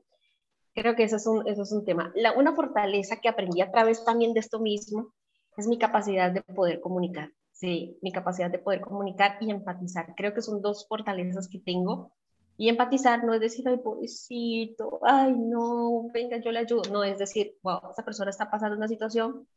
[0.75, 2.11] Creo que eso es un, eso es un tema.
[2.13, 5.13] La, una fortaleza que aprendí a través también de esto mismo
[5.55, 10.13] es mi capacidad de poder comunicar sí, mi capacidad de poder comunicar y empatizar.
[10.15, 12.13] Creo que son dos fortalezas que tengo.
[12.55, 16.83] Y empatizar no es decir, ay, pobrecito, ay, no, venga, yo le ayudo.
[16.91, 19.47] No, es decir, wow, esta persona está pasando una situación,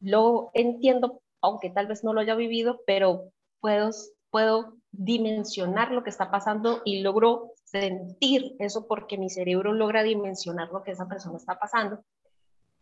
[0.00, 3.90] lo entiendo, aunque tal vez no lo haya vivido, pero puedo,
[4.30, 10.70] puedo dimensionar lo que está pasando y logro sentir eso porque mi cerebro logra dimensionar
[10.70, 12.04] lo que esa persona está pasando.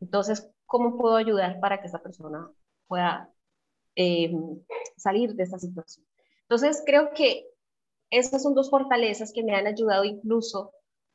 [0.00, 2.50] Entonces, ¿cómo puedo ayudar para que esa persona
[2.88, 3.30] pueda
[3.94, 4.60] em,
[4.96, 6.06] salir de esta situación?
[6.42, 7.46] Entonces, creo que
[8.10, 10.72] esas son dos fortalezas que me han ayudado incluso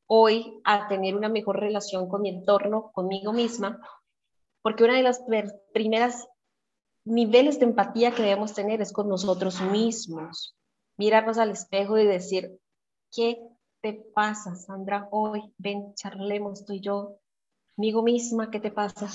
[0.07, 3.79] hoy a tener una mejor relación con mi entorno, conmigo misma,
[4.61, 5.23] porque una de las
[5.73, 6.27] primeras
[7.03, 10.55] niveles de empatía que debemos tener es con nosotros mismos.
[10.97, 12.59] Mirarnos al espejo y decir,
[13.11, 13.39] ¿qué
[13.81, 15.07] te pasa, Sandra?
[15.11, 17.17] Hoy, ven, charlemos tú y yo.
[17.77, 19.09] Amigo misma, ¿qué te pasa?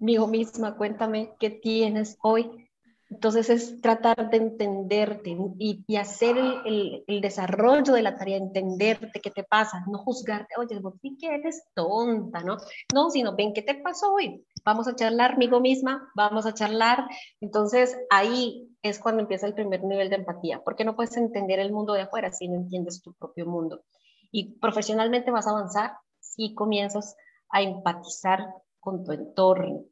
[0.00, 2.63] Amigo misma, cuéntame qué tienes hoy.
[3.10, 9.44] Entonces es tratar de entenderte y, hacer el, desarrollo de la tarea, entenderte qué te
[9.44, 12.56] pasa, no juzgarte, oye, vos sí que eres tonta, ¿no?
[12.94, 17.06] No, sino ven qué te pasó hoy, vamos a charlar conmigo misma, vamos a charlar.
[17.40, 21.72] Entonces ahí es cuando empieza el primer nivel de empatía, porque no puedes entender el
[21.72, 23.82] mundo de afuera si no entiendes tu propio mundo.
[24.30, 27.16] Y profesionalmente vas a avanzar si comienzas
[27.50, 29.84] a empatizar con tu entorno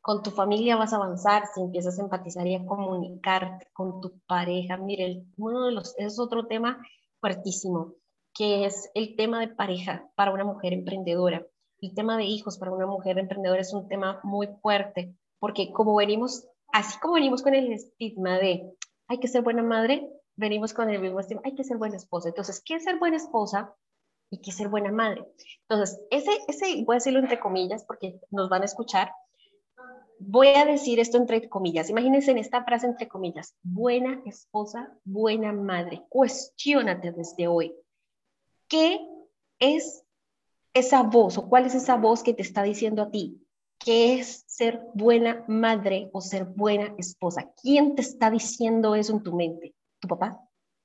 [0.00, 4.18] con tu familia vas a avanzar si empiezas a empatizar y a comunicarte con tu
[4.26, 4.76] pareja.
[4.76, 6.84] Mire, uno de los, es otro tema
[7.20, 7.94] fuertísimo,
[8.34, 11.46] que es el tema de pareja para una mujer emprendedora.
[11.80, 15.94] El tema de hijos para una mujer emprendedora es un tema muy fuerte, porque como
[15.94, 18.70] venimos, así como venimos con el estigma de
[19.08, 22.28] hay que ser buena madre, venimos con el mismo estigma, hay que ser buena esposa.
[22.28, 23.74] Entonces, ¿qué es ser buena esposa?
[24.30, 25.26] Y qué es ser buena madre.
[25.68, 29.12] Entonces, ese, ese, voy a decirlo entre comillas porque nos van a escuchar,
[30.20, 31.90] voy a decir esto entre comillas.
[31.90, 33.54] Imagínense en esta frase entre comillas.
[33.62, 36.04] Buena esposa, buena madre.
[36.08, 37.74] Cuestiónate desde hoy.
[38.68, 39.00] ¿Qué
[39.58, 40.04] es
[40.74, 43.44] esa voz o cuál es esa voz que te está diciendo a ti?
[43.78, 47.50] ¿Qué es ser buena madre o ser buena esposa?
[47.62, 49.74] ¿Quién te está diciendo eso en tu mente?
[50.00, 50.38] ¿Tu papá?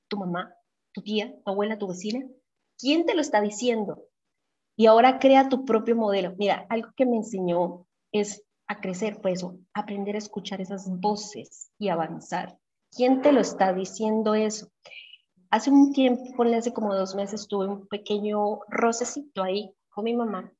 [0.08, 0.54] ¿Tu mamá?
[0.92, 1.34] ¿Tu tía?
[1.44, 1.78] ¿Tu abuela?
[1.78, 2.26] ¿Tu vecina?
[2.78, 4.04] ¿Quién te lo está diciendo?
[4.76, 6.34] Y ahora crea tu propio modelo.
[6.38, 11.70] Mira, algo que me enseñó es a crecer fue eso, aprender a escuchar esas voces
[11.78, 12.58] y avanzar.
[12.90, 14.68] ¿Quién te lo está diciendo eso?
[15.50, 20.52] Hace un tiempo, hace como dos meses, tuve un pequeño rocecito ahí con mi mamá,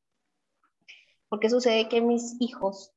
[1.28, 2.92] porque sucede que mis hijos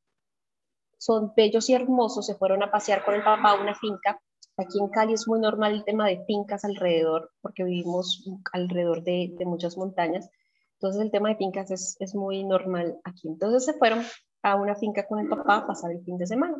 [0.97, 4.21] son bellos y hermosos, se fueron a pasear con el papá a una finca.
[4.57, 9.33] Aquí en Cali es muy normal el tema de fincas alrededor, porque vivimos alrededor de,
[9.45, 10.29] muchas montañas.
[10.73, 13.29] Entonces el tema de fincas es, es muy normal aquí.
[13.29, 14.03] Entonces se fueron
[14.41, 16.57] a una finca con el papá a pasar el fin de semana.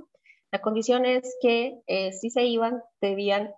[0.51, 3.53] La condición es que eh, si se iban, debían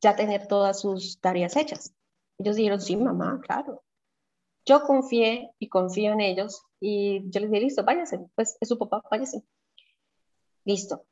[0.00, 1.94] ya tener todas sus tareas hechas.
[2.38, 3.82] Ellos dijeron, sí, mamá, claro.
[4.66, 8.78] Yo confié y confío en ellos y yo les dije, listo, váyanse, pues es su
[8.78, 9.42] papá, váyanse.
[10.64, 11.04] Listo.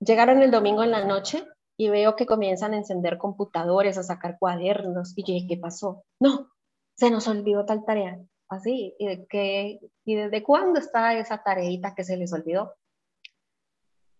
[0.00, 4.38] Llegaron el domingo en la noche y veo que comienzan a encender computadores, a sacar
[4.38, 6.04] cuadernos y yo dije, ¿qué pasó?
[6.18, 6.50] No,
[6.94, 8.18] se nos olvidó tal tarea
[8.48, 12.74] así, y, que, ¿y desde cuándo está esa tareita que se les olvidó?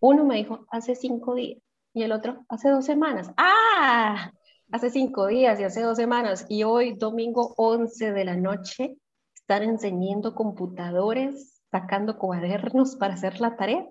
[0.00, 1.62] Uno me dijo, hace cinco días,
[1.94, 3.30] y el otro, hace dos semanas.
[3.36, 4.32] ¡Ah!
[4.72, 8.96] Hace cinco días y hace dos semanas, y hoy, domingo 11 de la noche,
[9.34, 13.86] están enseñando computadores, sacando cuadernos para hacer la tarea.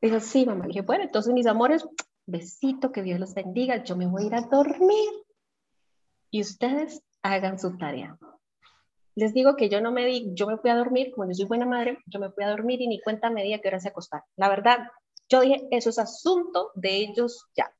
[0.00, 0.66] Dijo, sí, mamá.
[0.66, 1.86] dije, bueno, entonces mis amores,
[2.26, 5.10] besito, que Dios los bendiga, yo me voy a ir a dormir.
[6.30, 8.18] Y ustedes hagan su tarea
[9.18, 11.46] les digo que yo no me di, yo me fui a dormir, como yo soy
[11.46, 13.80] buena madre, yo me fui a dormir y ni cuenta me di a qué hora
[13.80, 14.22] se acostar.
[14.36, 14.78] La verdad,
[15.28, 17.74] yo dije, eso es asunto de ellos ya.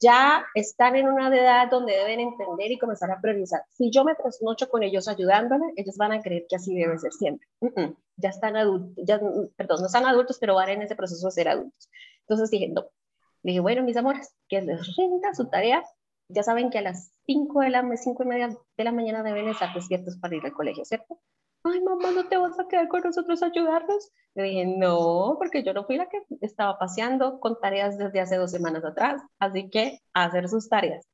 [0.00, 3.62] Ya están en una edad donde deben entender y comenzar a priorizar.
[3.70, 7.12] Si yo me trasnocho con ellos ayudándole, ellos van a creer que así debe ser
[7.12, 7.48] siempre.
[8.16, 9.18] ya están adultos, ya,
[9.56, 11.88] perdón, no están adultos, pero van en ese proceso de ser adultos.
[12.20, 12.86] Entonces dije, no.
[13.42, 15.82] Dije, bueno, mis amores, que les rinda su tarea,
[16.28, 19.48] ya saben que a las 5 de la, 5 y media de la mañana deben
[19.48, 21.20] estar despiertos para ir al colegio, ¿cierto?
[21.66, 24.10] Ay, mamá, ¿no te vas a quedar con nosotros a ayudarnos?
[24.34, 28.36] Le dije, no, porque yo no fui la que estaba paseando con tareas desde hace
[28.36, 31.08] dos semanas atrás, así que a hacer sus tareas.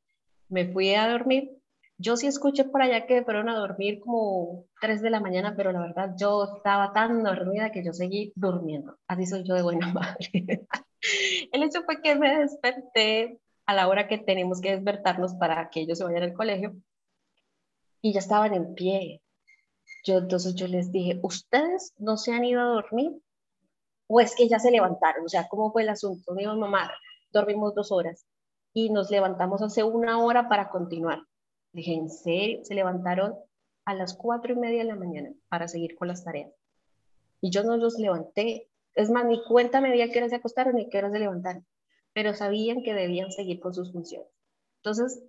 [0.49, 1.51] Me fui a dormir.
[1.99, 5.71] Yo sí escuché por allá que fueron a dormir como 3 de la mañana, pero
[5.71, 8.99] la verdad yo estaba tan dormida que yo seguí durmiendo.
[9.07, 10.67] Así soy yo de buena madre.
[11.53, 13.39] El hecho fue que me desperté
[13.71, 16.75] a la hora que tenemos que despertarnos para que ellos se vayan al colegio
[18.03, 19.23] y ya estaban en pie.
[20.05, 23.23] Yo entonces yo les dije, ¿ustedes no se han ido a dormir?
[24.09, 25.25] ¿O es que ya se levantaron?
[25.25, 26.35] O sea, ¿cómo fue el asunto?
[26.35, 26.91] Digo, mamá,
[27.33, 28.27] dormimos dos horas
[28.75, 31.21] y nos levantamos hace una hora para continuar.
[31.73, 32.65] Dije, ¿en serio?
[32.65, 33.37] Se levantaron
[33.85, 36.51] a las cuatro y media de la mañana para seguir con las tareas.
[37.41, 38.69] Y yo no los levanté.
[38.95, 41.65] Es más, ni cuenta me di que se acostaron ni qué horas se levantaron,
[42.13, 44.29] pero sabían que debían seguir con sus funciones.
[44.83, 45.23] Entonces,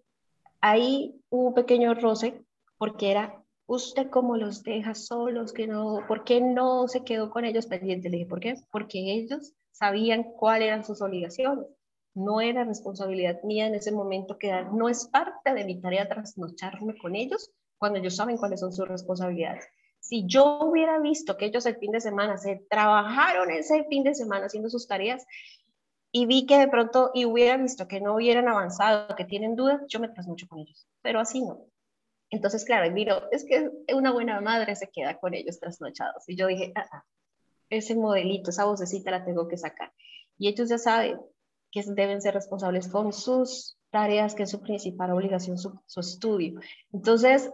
[0.61, 2.43] ahí hubo un pequeño roce
[2.77, 5.53] porque era, ¿usted cómo los deja solos?
[5.53, 8.09] Que no, ¿Por qué no se quedó con ellos pendiente?
[8.09, 8.55] Le dije, ¿por qué?
[8.71, 11.65] Porque ellos sabían cuáles eran sus obligaciones.
[12.13, 16.97] No era responsabilidad mía en ese momento quedar, no es parte de mi tarea trasnocharme
[16.97, 19.65] con ellos cuando ellos saben cuáles son sus responsabilidades.
[19.99, 24.13] Si yo hubiera visto que ellos el fin de semana se trabajaron ese fin de
[24.13, 25.25] semana haciendo sus tareas
[26.11, 29.81] y vi que de pronto y hubiera visto que no hubieran avanzado, que tienen dudas,
[29.87, 31.65] yo me trasnocho con ellos, pero así no.
[32.29, 36.23] Entonces, claro, miro, es que una buena madre se queda con ellos trasnochados.
[36.27, 37.05] Y yo dije, ah, ah,
[37.69, 39.91] ese modelito, esa vocecita la tengo que sacar.
[40.37, 41.19] Y ellos ya saben
[41.71, 46.59] que deben ser responsables con sus tareas, que es su principal obligación, su, estudio.
[46.93, 47.51] Entonces,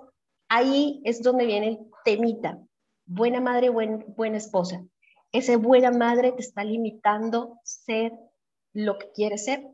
[0.47, 2.59] ahí es donde viene el temita.
[3.05, 4.83] Buena madre, buen, buena esposa.
[5.31, 8.13] Ese buena madre te está limitando ser
[8.78, 9.67] lo que quieres ser.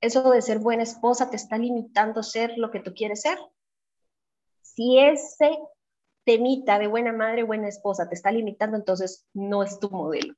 [0.00, 3.38] Eso de ser buena esposa te está limitando ser lo que tú quieres ser.
[4.62, 5.58] Si ese
[6.24, 10.34] temita de buena madre, buena esposa te está limitando, entonces no es tu modelo.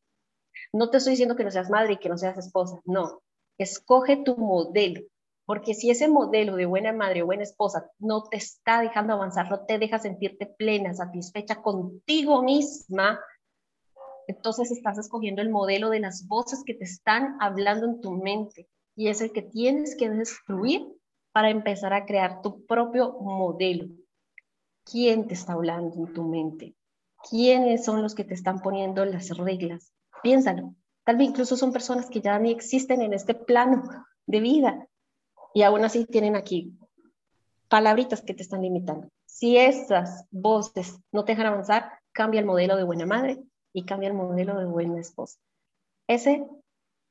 [0.72, 3.22] No te estoy diciendo que no seas madre y que no seas esposa, no.
[3.56, 5.02] Escoge tu modelo,
[5.44, 9.48] porque si ese modelo de buena madre o buena esposa no te está dejando avanzar,
[9.48, 13.20] no te deja sentirte plena, satisfecha contigo misma,
[14.30, 18.68] entonces estás escogiendo el modelo de las voces que te están hablando en tu mente
[18.96, 20.86] y es el que tienes que destruir
[21.32, 23.86] para empezar a crear tu propio modelo.
[24.84, 26.74] ¿Quién te está hablando en tu mente?
[27.28, 29.92] ¿Quiénes son los que te están poniendo las reglas?
[30.22, 30.74] Piénsalo.
[31.04, 33.82] Tal vez incluso son personas que ya ni existen en este plano
[34.26, 34.88] de vida
[35.54, 36.78] y aún así tienen aquí
[37.68, 39.08] palabritas que te están limitando.
[39.26, 43.42] Si esas voces no te dejan avanzar, cambia el modelo de buena madre
[43.72, 45.38] y cambia el modelo de buena esposa.
[46.08, 46.46] Ese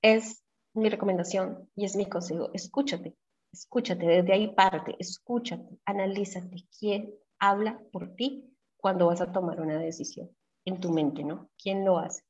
[0.01, 0.43] es
[0.73, 2.49] mi recomendación y es mi consejo.
[2.53, 3.15] Escúchate,
[3.51, 9.77] escúchate, desde ahí parte, escúchate, analízate quién habla por ti cuando vas a tomar una
[9.77, 10.29] decisión
[10.65, 11.49] en tu mente, ¿no?
[11.57, 12.23] ¿Quién lo hace?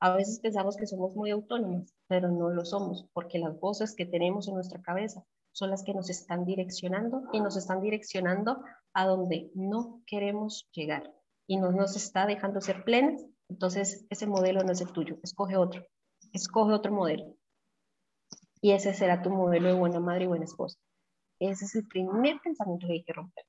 [0.00, 4.06] A veces pensamos que somos muy autónomos, pero no lo somos, porque las voces que
[4.06, 8.62] tenemos en nuestra cabeza son las que nos están direccionando y nos están direccionando
[8.94, 11.12] a donde no queremos llegar
[11.46, 13.22] y no nos está dejando ser plenas.
[13.50, 15.84] Entonces, ese modelo no es el tuyo, escoge otro,
[16.32, 17.34] escoge otro modelo.
[18.62, 20.78] Y ese será tu modelo de buena madre y buena esposa.
[21.40, 23.44] Ese es el primer pensamiento que hay que romper.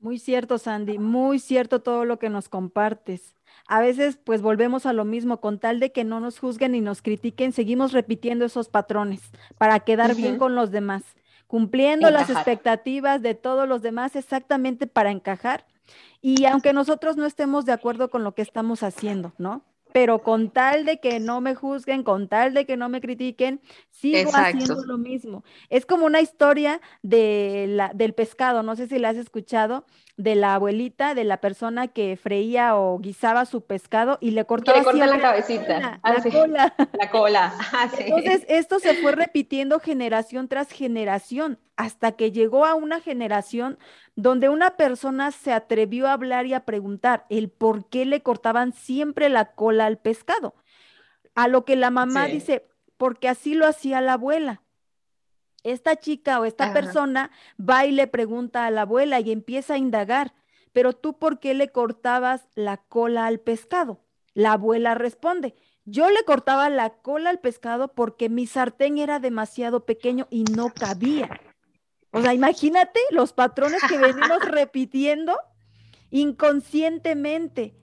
[0.00, 3.36] Muy cierto, Sandy, muy cierto todo lo que nos compartes.
[3.68, 6.80] A veces, pues volvemos a lo mismo, con tal de que no nos juzguen y
[6.80, 9.22] nos critiquen, seguimos repitiendo esos patrones
[9.56, 11.04] para quedar bien con los demás,
[11.46, 15.64] cumpliendo las expectativas de todos los demás exactamente para encajar.
[16.20, 19.64] Y aunque nosotros no estemos de acuerdo con lo que estamos haciendo, ¿no?
[19.94, 23.60] pero con tal de que no me juzguen, con tal de que no me critiquen,
[23.92, 25.44] sigo haciendo lo mismo.
[25.70, 30.36] Es como una historia de la, del pescado, no sé si la has escuchado, de
[30.36, 34.84] la abuelita, de la persona que freía o guisaba su pescado y le cortaba le
[34.84, 36.74] corta la cabecita, la, ah, cola.
[36.98, 37.54] La cola.
[37.72, 43.78] Ah, Entonces, esto se fue repitiendo generación tras generación hasta que llegó a una generación
[44.14, 48.72] donde una persona se atrevió a hablar y a preguntar el por qué le cortaban
[48.72, 50.54] siempre la cola al pescado.
[51.34, 54.62] A lo que la mamá dice, porque así lo hacía la abuela.
[55.64, 59.78] Esta chica o esta persona va y le pregunta a la abuela y empieza a
[59.78, 60.34] indagar,
[60.72, 64.00] pero tú por qué le cortabas la cola al pescado?
[64.34, 65.54] La abuela responde,
[65.84, 70.72] yo le cortaba la cola al pescado porque mi sartén era demasiado pequeño y no
[70.72, 71.28] cabía.
[72.10, 75.36] O sea, imagínate los patrones que venimos repitiendo
[76.10, 77.74] inconscientemente.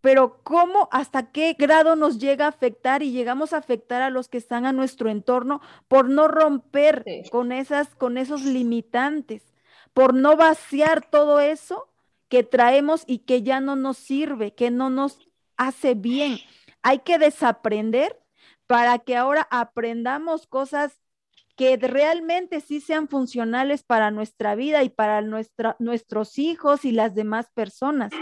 [0.00, 4.28] Pero cómo, hasta qué grado nos llega a afectar y llegamos a afectar a los
[4.28, 9.42] que están a nuestro entorno por no romper con esas, con esos limitantes,
[9.92, 11.88] por no vaciar todo eso
[12.28, 15.18] que traemos y que ya no nos sirve, que no nos
[15.56, 16.38] hace bien.
[16.82, 18.18] Hay que desaprender
[18.66, 21.00] para que ahora aprendamos cosas
[21.56, 27.14] que realmente sí sean funcionales para nuestra vida y para nuestra, nuestros hijos y las
[27.14, 28.12] demás personas.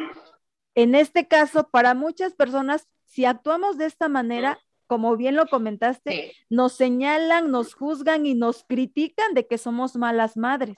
[0.79, 6.37] En este caso, para muchas personas, si actuamos de esta manera, como bien lo comentaste,
[6.51, 10.77] nos señalan, nos juzgan y nos critican de que somos malas madres.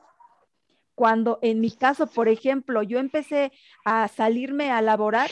[0.94, 3.53] Cuando en mi caso, por ejemplo, yo empecé
[3.84, 5.30] a salirme a laborar,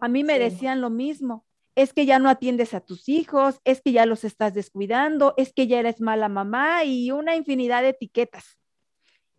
[0.00, 1.44] a mí me decían lo mismo
[1.74, 5.52] es que ya no atiendes a tus hijos, es que ya los estás descuidando, es
[5.52, 8.56] que ya eres mala mamá y una infinidad de etiquetas.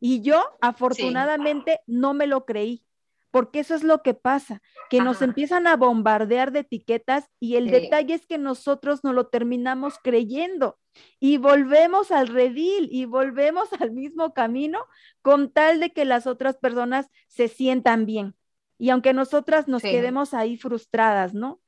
[0.01, 2.83] Y yo afortunadamente no me lo creí,
[3.31, 7.69] porque eso es lo que pasa, que nos empiezan a bombardear de etiquetas y el
[7.69, 10.79] detalle es que nosotros no lo terminamos creyendo
[11.19, 14.85] y volvemos al redil y volvemos al mismo camino
[15.21, 18.35] con tal de que las otras personas se sientan bien.
[18.77, 21.61] Y aunque nosotras nos quedemos ahí frustradas, ¿no?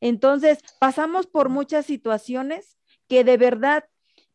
[0.00, 3.84] Entonces, pasamos por muchas situaciones que de verdad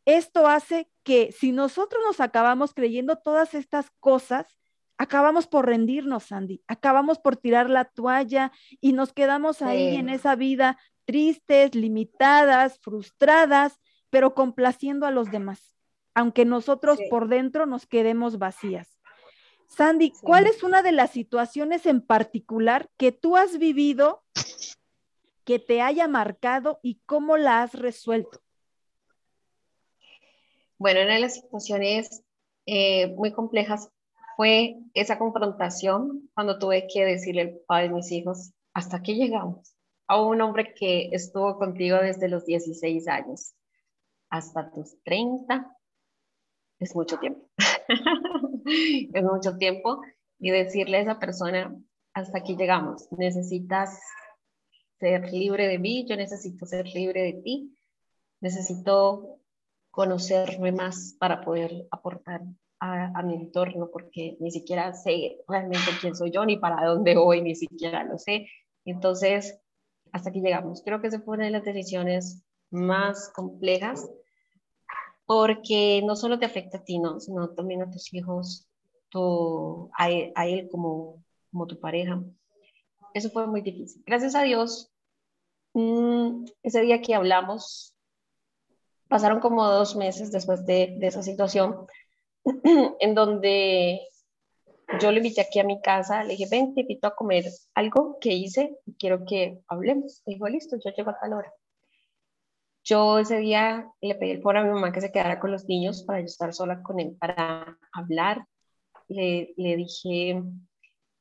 [0.05, 4.59] esto hace que si nosotros nos acabamos creyendo todas estas cosas,
[4.99, 10.35] acabamos por rendirnos, Sandy, acabamos por tirar la toalla y nos quedamos ahí en esa
[10.35, 13.79] vida tristes, limitadas, frustradas,
[14.11, 15.75] pero complaciendo a los demás,
[16.13, 18.99] aunque nosotros por dentro nos quedemos vacías.
[19.67, 24.23] Sandy, ¿cuál es una de las situaciones en particular que tú has vivido
[25.45, 28.41] que te haya marcado y cómo la has resuelto?
[30.77, 32.23] Bueno, una de las situaciones
[32.65, 33.89] eh, muy complejas
[34.39, 39.75] fue esa confrontación cuando tuve que decirle al padre de mis hijos, hasta aquí llegamos,
[40.07, 43.53] a un hombre que estuvo contigo desde los 16 años
[44.29, 45.75] hasta tus 30,
[46.79, 47.49] es mucho tiempo,
[49.13, 50.01] es mucho tiempo,
[50.39, 51.75] y decirle a esa persona,
[52.13, 53.99] hasta aquí llegamos, necesitas
[55.01, 57.77] ser libre de mí, yo necesito ser libre de ti,
[58.39, 59.41] necesito
[59.91, 62.39] conocerme más para poder aportar
[62.80, 67.41] a, mi entorno, porque ni siquiera sé realmente quién soy yo, ni para dónde voy,
[67.41, 68.47] ni siquiera lo sé.
[68.86, 69.59] Entonces,
[70.11, 70.82] hasta aquí llegamos.
[70.84, 74.09] Creo que se fue una de las decisiones más complejas,
[75.25, 77.19] porque no solo te afecta a ti, ¿no?
[77.19, 78.67] sino también a tus hijos,
[79.09, 82.21] tu, a, él, como, como tu pareja
[83.13, 84.03] eso fue muy difícil.
[84.05, 84.91] Gracias a Dios,
[85.73, 87.95] mm, ese día que hablamos,
[89.07, 91.88] pasaron como dos meses después de, esa situación,
[92.99, 94.01] en donde
[95.01, 98.17] yo le invité aquí a mi casa, le dije, ven, te invito a comer algo
[98.19, 100.23] que hice y quiero que hablemos.
[100.25, 101.53] Dijo, listo, yo llego a tal hora.
[102.83, 106.03] Yo ese día le pedí por a mi mamá que se quedara con los niños
[106.03, 108.45] para yo estar sola con él, para hablar.
[109.07, 110.41] Le, le dije,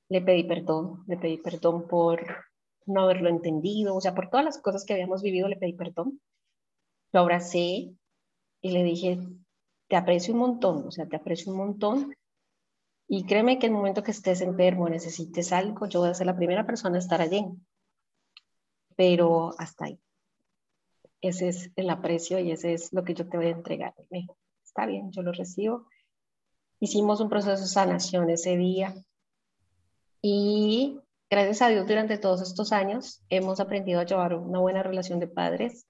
[0.09, 2.23] le pedí perdón, le pedí perdón por
[2.87, 6.21] no haberlo entendido, o sea, por todas las cosas que habíamos vivido, le pedí perdón.
[7.13, 7.93] Lo abracé
[8.61, 9.19] y le dije,
[9.89, 12.15] te aprecio un montón, o sea, te aprecio un montón.
[13.09, 16.37] Y créeme que el momento que estés enfermo, necesites algo, yo voy a ser la
[16.37, 17.45] primera persona a estar allí.
[18.97, 20.01] Pero hasta ahí.
[21.21, 23.95] Ese es el aprecio y ese es lo que yo te voy a entregar.
[24.11, 25.87] Me dijo, está bien, yo lo recibo.
[26.81, 28.95] Hicimos un proceso de sanación ese día
[30.21, 35.19] y gracias a Dios durante todos estos años hemos aprendido a llevar una buena relación
[35.19, 35.87] de padres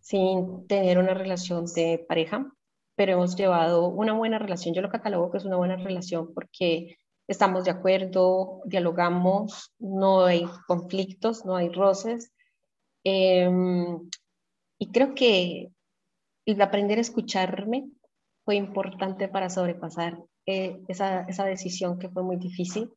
[0.00, 2.52] sin tener una relación de pareja,
[2.96, 4.74] pero hemos llevado una buena relación.
[4.74, 6.96] Yo lo catalogo que es una buena relación porque
[7.28, 12.32] estamos de acuerdo, dialogamos, no hay conflictos, no hay roces.
[13.04, 14.08] Em,
[14.78, 15.70] y creo que
[16.46, 17.90] el aprender a escucharme
[18.44, 22.90] fue importante para sobrepasar eh, esa, esa decisión que fue muy difícil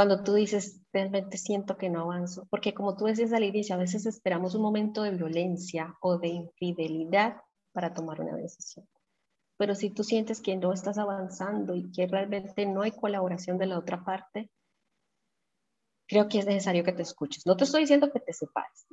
[0.00, 3.78] cuando tú dices, realmente siento que no avanzo, porque como tú decías al inicio, a
[3.78, 7.36] veces esperamos un momento de violencia o de infidelidad
[7.72, 8.86] para tomar una decisión.
[9.60, 13.66] Pero si tú sientes que no estás avanzando y que realmente no hay colaboración de
[13.66, 14.50] la otra parte,
[16.08, 17.44] creo que es necesario que te escuches.
[17.44, 18.86] No te estoy diciendo que te separes,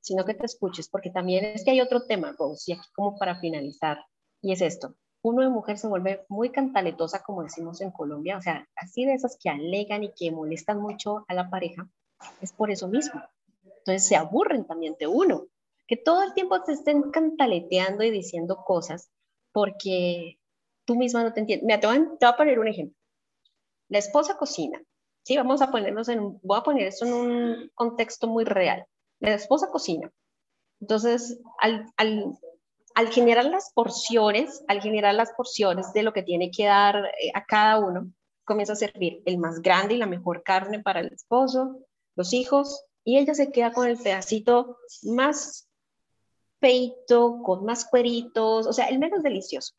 [0.00, 3.16] sino que te escuches, porque también es que hay otro tema, Rose, y aquí como
[3.16, 3.98] para finalizar,
[4.42, 8.42] y es esto uno de mujer se vuelve muy cantaletosa, como decimos en Colombia, o
[8.42, 11.88] sea, así de esas que alegan y que molestan mucho a la pareja,
[12.40, 13.20] es por eso mismo.
[13.64, 15.46] Entonces se aburren también de uno,
[15.86, 19.10] que todo el tiempo te estén cantaleteando y diciendo cosas
[19.58, 20.38] porque
[20.84, 21.66] tú misma no te entiendes.
[21.66, 22.96] Me te voy a poner un ejemplo.
[23.88, 24.80] La esposa cocina,
[25.24, 25.36] ¿sí?
[25.36, 28.86] Vamos a ponernos en, voy a poner esto en un contexto muy real.
[29.18, 30.08] La esposa cocina.
[30.80, 32.38] Entonces, al, al
[32.94, 37.30] al generar las porciones, al generar las porciones de lo que tiene que dar eh,
[37.32, 38.10] a cada uno,
[38.44, 41.78] comienza a servir el más grande y la mejor carne para el esposo,
[42.16, 45.67] los hijos, y ella se queda con el pedacito más
[46.58, 49.74] peito, con más cueritos, o sea, el menos delicioso.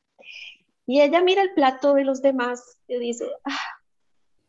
[0.85, 3.80] Y ella mira el plato de los demás y dice, ah,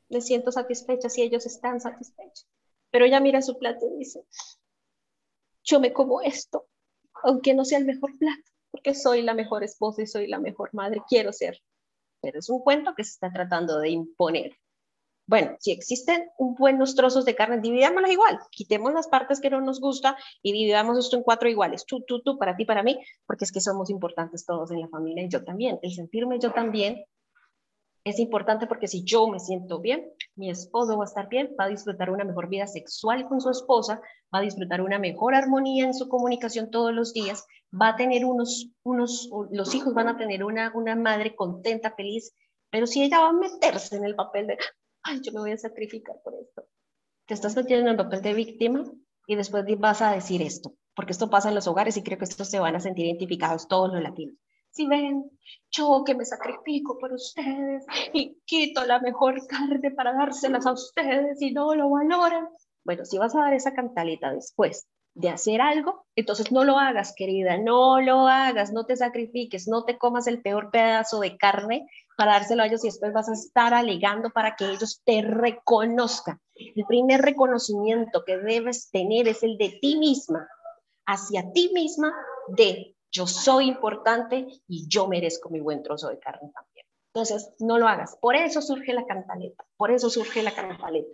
[0.09, 2.47] me siento satisfecha si ellos están satisfechos.
[2.91, 4.25] Pero ella mira su plato y dice,
[5.63, 6.67] yo me como esto,
[7.23, 10.71] aunque no sea el mejor plato porque soy la mejor esposa y soy la mejor
[10.73, 11.61] madre, quiero ser.
[12.21, 14.57] Pero es un cuento que se está tratando de imponer.
[15.31, 16.29] Bueno, si existen
[16.59, 20.99] buenos trozos de carne, dividámoslos igual, quitemos las partes que no nos gusta y dividamos
[20.99, 22.99] esto en cuatro iguales, tú, tú, tú, para ti, para mí,
[23.29, 25.79] porque es que somos importantes todos en la familia y yo también.
[25.83, 27.05] El sentirme yo también
[28.03, 30.05] es importante porque si yo me siento bien,
[30.35, 33.51] mi esposo va a estar bien, va a disfrutar una mejor vida sexual con su
[33.51, 34.03] esposa,
[34.35, 38.25] va a disfrutar una mejor armonía en su comunicación todos los días, va a tener
[38.25, 42.35] unos, unos, los hijos van a tener una, una madre contenta, feliz,
[42.69, 44.59] pero si ella va a meterse en el papel de,
[45.03, 46.65] ay, yo me voy a sacrificar por esto.
[47.27, 48.85] Te estás metiendo en el papel de víctima
[49.27, 52.25] y después vas a decir esto, porque esto pasa en los hogares y creo que
[52.25, 54.37] estos se van a sentir identificados todos los latinos.
[54.73, 55.31] Si ven,
[55.71, 61.41] yo que me sacrifico por ustedes y quito la mejor carne para dárselas a ustedes
[61.43, 62.49] y no lo valoran.
[62.85, 67.15] Bueno, si vas a dar esa cantaleta después de hacer algo, entonces no lo hagas,
[67.17, 71.87] querida, no lo hagas, no te sacrifiques, no te comas el peor pedazo de carne
[72.21, 76.39] para dárselo a ellos y después vas a estar alegando para que ellos te reconozcan.
[76.55, 80.47] El primer reconocimiento que debes tener es el de ti misma,
[81.07, 82.15] hacia ti misma,
[82.49, 86.85] de yo soy importante y yo merezco mi buen trozo de carne también.
[87.15, 88.19] Entonces, no lo hagas.
[88.21, 91.11] Por eso surge la cantaleta, por eso surge la cantaleta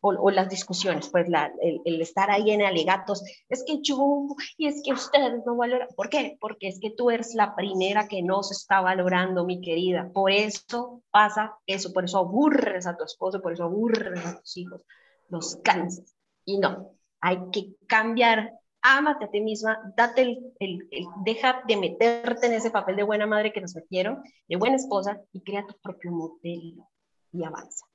[0.00, 1.26] o, las discusiones, pues
[1.60, 6.08] el, estar ahí en alegatos, es que yo, y es que ustedes no valoran, ¿por
[6.08, 6.36] qué?
[6.40, 10.30] Porque es que tú eres la primera que no se está valorando, mi querida, por
[10.30, 14.82] eso pasa eso, por eso aburres a tu esposo, por eso aburres a tus hijos,
[15.28, 21.62] los cansas, y no, hay que cambiar, ámate a ti misma, date el, el, deja
[21.68, 25.42] de meterte en ese papel de buena madre que nos metieron, de buena esposa, y
[25.42, 26.88] crea tu propio modelo,
[27.32, 27.89] y avanza.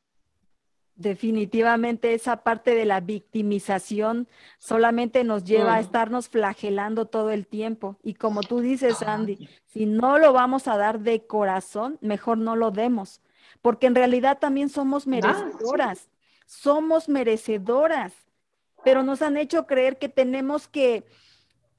[0.96, 7.98] Definitivamente esa parte de la victimización solamente nos lleva a estarnos flagelando todo el tiempo.
[8.02, 12.56] Y como tú dices, Andy, si no lo vamos a dar de corazón, mejor no
[12.56, 13.22] lo demos,
[13.62, 16.10] porque en realidad también somos merecedoras,
[16.46, 18.14] somos merecedoras,
[18.82, 21.06] pero nos han hecho creer que tenemos que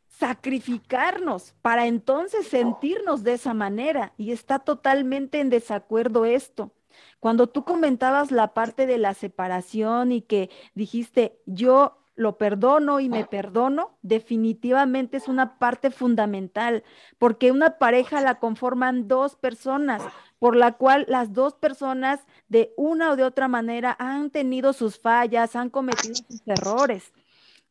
[0.08, 4.12] sacrificarnos para entonces sentirnos de esa manera.
[4.18, 6.75] Y está totalmente en desacuerdo esto.
[7.20, 13.08] Cuando tú comentabas la parte de la separación y que dijiste, yo lo perdono y
[13.10, 16.82] me perdono, definitivamente es una parte fundamental,
[17.18, 20.02] porque una pareja la conforman dos personas,
[20.38, 24.98] por la cual las dos personas de una o de otra manera han tenido sus
[24.98, 27.12] fallas, han cometido sus errores.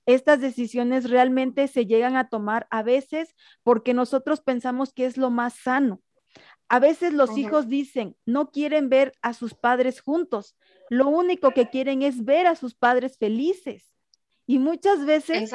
[0.06, 5.31] Estas decisiones realmente se llegan a tomar a veces porque nosotros pensamos que es lo
[5.31, 6.02] más sano,
[6.67, 10.55] a veces los hijos dicen, no quieren ver a sus padres juntos,
[10.89, 13.95] lo único que quieren es ver a sus padres felices.
[14.47, 15.51] Y muchas veces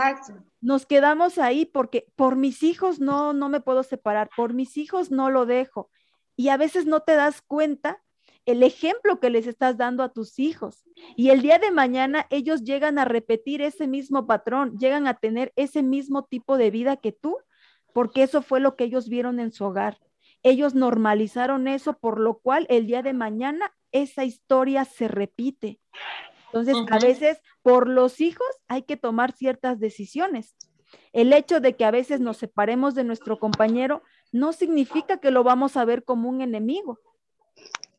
[0.61, 5.11] nos quedamos ahí porque por mis hijos no, no me puedo separar, por mis hijos
[5.11, 5.91] no lo dejo.
[6.37, 8.03] Y a veces no te das cuenta
[8.47, 10.85] el ejemplo que les estás dando a tus hijos.
[11.16, 15.53] Y el día de mañana ellos llegan a repetir ese mismo patrón, llegan a tener
[15.57, 17.37] ese mismo tipo de vida que tú,
[17.93, 19.99] porque eso fue lo que ellos vieron en su hogar.
[20.43, 25.81] Ellos normalizaron eso, por lo cual el día de mañana esa historia se repite.
[26.47, 30.57] Entonces, a veces por los hijos hay que tomar ciertas decisiones.
[31.12, 34.03] El hecho de que a veces nos separemos de nuestro compañero
[34.33, 36.99] no significa que lo vamos a ver como un enemigo.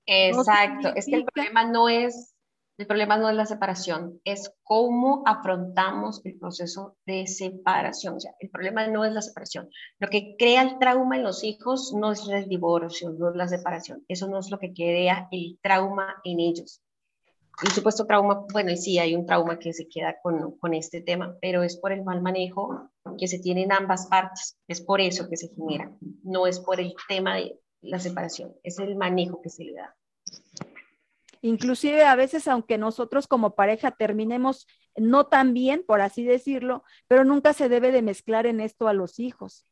[0.06, 2.34] Exacto, es que el problema no es
[2.82, 8.16] el problema no es la separación, es cómo afrontamos el proceso de separación.
[8.16, 9.70] O sea, el problema no es la separación.
[10.00, 13.48] Lo que crea el trauma en los hijos no es el divorcio, no es la
[13.48, 14.04] separación.
[14.08, 16.82] Eso no es lo que crea el trauma en ellos.
[17.64, 21.02] El supuesto trauma, bueno, y sí hay un trauma que se queda con, con este
[21.02, 24.58] tema, pero es por el mal manejo que se tiene en ambas partes.
[24.68, 25.96] Es por eso que se genera.
[26.24, 29.96] No es por el tema de la separación, es el manejo que se le da.
[31.42, 37.24] Inclusive a veces, aunque nosotros como pareja terminemos no tan bien, por así decirlo, pero
[37.24, 39.66] nunca se debe de mezclar en esto a los hijos.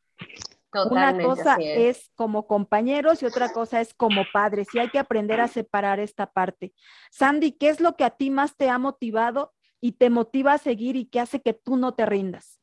[0.90, 2.10] Una cosa es.
[2.14, 6.30] como compañeros y otra cosa es como padres y hay que aprender a separar esta
[6.30, 6.72] parte.
[7.10, 10.58] Sandy, ¿qué es lo que a ti más te ha motivado y te motiva a
[10.58, 12.60] seguir y que hace que tú no te rindas?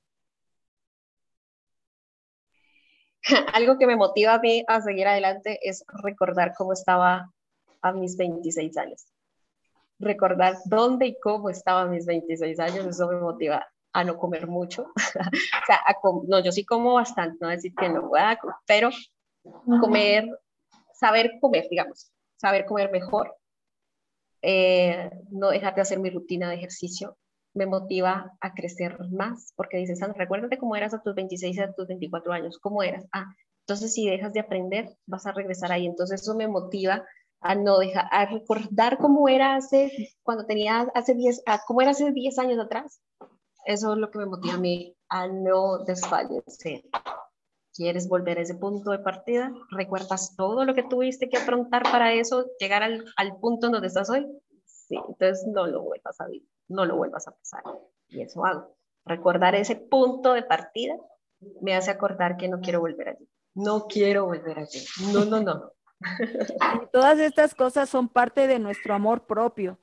[3.53, 7.34] Algo que me motiva a mí a seguir adelante es recordar cómo estaba
[7.89, 9.05] a mis 26 años.
[9.99, 14.47] Recordar dónde y cómo estaba a mis 26 años, eso me motiva a no comer
[14.47, 14.84] mucho.
[14.95, 15.80] o sea,
[16.27, 18.11] no, yo sí como bastante, no decir que no,
[18.65, 18.89] pero
[19.81, 20.27] comer,
[20.93, 23.35] saber comer, digamos, saber comer mejor,
[24.41, 27.18] eh, no dejar de hacer mi rutina de ejercicio,
[27.53, 31.73] me motiva a crecer más, porque dices, Sandra, recuérdate cómo eras a tus 26, a
[31.73, 33.05] tus 24 años, cómo eras.
[33.11, 33.26] Ah,
[33.68, 35.85] entonces si dejas de aprender, vas a regresar ahí.
[35.85, 37.03] Entonces eso me motiva
[37.41, 42.11] a no dejar, a recordar cómo era hace, cuando tenía hace 10, cómo era hace
[42.11, 43.01] 10 años atrás.
[43.65, 46.84] Eso es lo que me motiva a mí a no desfallecer.
[47.73, 49.51] ¿Quieres volver a ese punto de partida?
[49.69, 54.09] ¿Recuerdas todo lo que tuviste que afrontar para eso, llegar al, al punto donde estás
[54.09, 54.26] hoy?
[54.65, 57.64] Sí, entonces no lo vuelvas a vivir, no lo vuelvas a pasar.
[58.07, 58.76] Y eso hago.
[59.05, 60.95] Recordar ese punto de partida
[61.61, 63.30] me hace acordar que no quiero volver allí.
[63.53, 64.80] No quiero volver allí.
[65.14, 65.72] No, no, no.
[66.01, 69.79] Y todas estas cosas son parte de nuestro amor propio.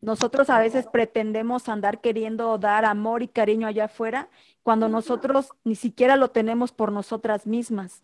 [0.00, 4.28] Nosotros a veces pretendemos andar queriendo dar amor y cariño allá afuera
[4.62, 8.02] cuando nosotros ni siquiera lo tenemos por nosotras mismas.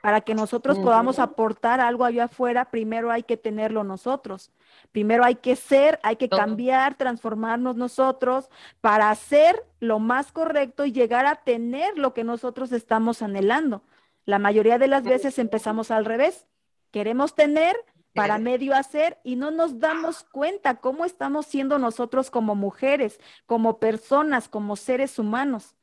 [0.00, 4.52] Para que nosotros podamos aportar algo allá afuera, primero hay que tenerlo nosotros.
[4.92, 8.48] Primero hay que ser, hay que cambiar, transformarnos nosotros
[8.80, 13.82] para hacer lo más correcto y llegar a tener lo que nosotros estamos anhelando.
[14.24, 16.46] La mayoría de las veces empezamos al revés.
[16.90, 17.76] Queremos tener
[18.14, 23.78] para medio hacer y no nos damos cuenta cómo estamos siendo nosotros como mujeres, como
[23.78, 25.76] personas, como seres humanos.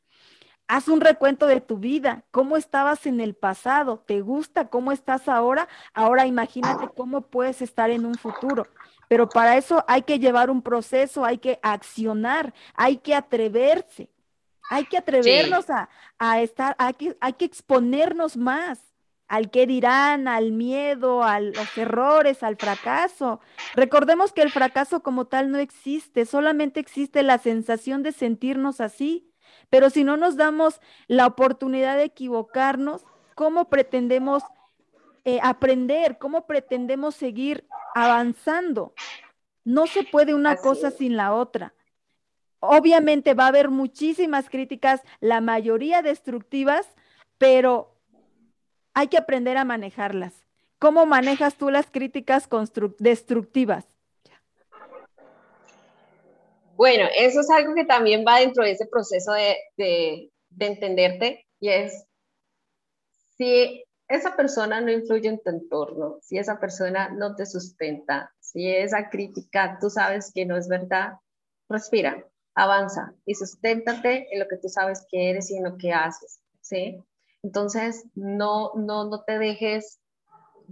[0.68, 5.30] Haz un recuento de tu vida, cómo estabas en el pasado, te gusta cómo estás
[5.30, 8.68] ahora, ahora imagínate cómo puedes estar en un futuro.
[9.08, 14.10] Pero para eso hay que llevar un proceso, hay que accionar, hay que atreverse,
[14.72, 15.88] hay que atrevernos a,
[16.18, 18.95] a, estar, hay que, hay que exponernos más
[19.28, 23.40] al que dirán, al miedo, a los errores, al fracaso.
[23.76, 29.32] Recordemos que el fracaso como tal no existe, solamente existe la sensación de sentirnos así.
[29.70, 33.04] Pero si no nos damos la oportunidad de equivocarnos,
[33.34, 34.44] ¿cómo pretendemos
[35.24, 36.18] eh, aprender?
[36.20, 38.94] ¿Cómo pretendemos seguir avanzando?
[39.64, 41.74] No se puede una cosa sin la otra.
[42.60, 46.88] Obviamente va a haber muchísimas críticas, la mayoría destructivas,
[47.38, 47.95] pero
[48.96, 50.34] hay que aprender a manejarlas.
[50.80, 52.50] ¿Cómo manejas tú las críticas
[52.98, 53.86] destructivas?
[56.76, 61.70] Bueno, eso es algo que también va dentro de ese proceso de, de, entenderte y
[61.70, 62.06] es
[63.38, 68.70] si esa persona no influye en tu entorno, si esa persona no te sustenta, si
[68.70, 71.14] esa crítica tú sabes que no es verdad,
[71.70, 75.94] respira, avanza y susténtate en lo que tú sabes que eres y en lo que
[75.94, 77.02] haces, ¿sí?
[77.46, 80.00] Entonces, no, no, no te dejes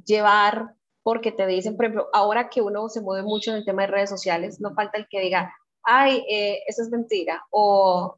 [0.05, 0.73] llevar
[1.03, 3.89] porque te dicen, por ejemplo, ahora que uno se mueve mucho en el tema de
[3.89, 8.17] redes sociales, no falta el que diga, ay, eh, eso es mentira, o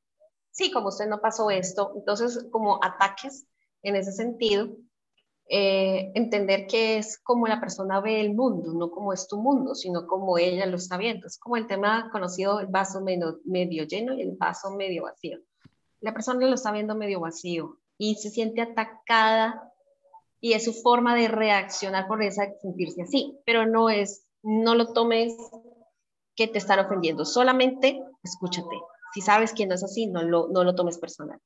[0.51, 1.91] sí, como usted no pasó esto.
[1.97, 3.45] Entonces, como ataques
[3.83, 4.69] en ese sentido,
[5.49, 9.75] eh, entender que es como la persona ve el mundo, no como es tu mundo,
[9.75, 11.27] sino como ella lo está viendo.
[11.27, 15.39] Es como el tema conocido, el vaso medio, medio lleno y el vaso medio vacío.
[15.99, 19.71] La persona lo está viendo medio vacío y se siente atacada
[20.39, 24.93] y es su forma de reaccionar por esa sentirse así, pero no es, no lo
[24.93, 25.35] tomes
[26.35, 28.75] que te están ofendiendo, solamente escúchate.
[29.13, 31.39] Si sabes que no es así, no lo, no lo tomes personal.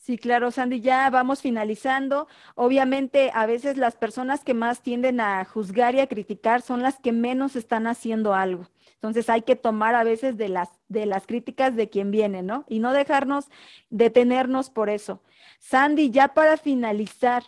[0.00, 2.26] Sí, claro, Sandy, ya vamos finalizando.
[2.54, 6.98] Obviamente, a veces las personas que más tienden a juzgar y a criticar son las
[6.98, 8.66] que menos están haciendo algo.
[9.00, 12.66] Entonces hay que tomar a veces de las, de las críticas de quien viene, ¿no?
[12.68, 13.46] Y no dejarnos
[13.88, 15.22] detenernos por eso.
[15.58, 17.44] Sandy, ya para finalizar,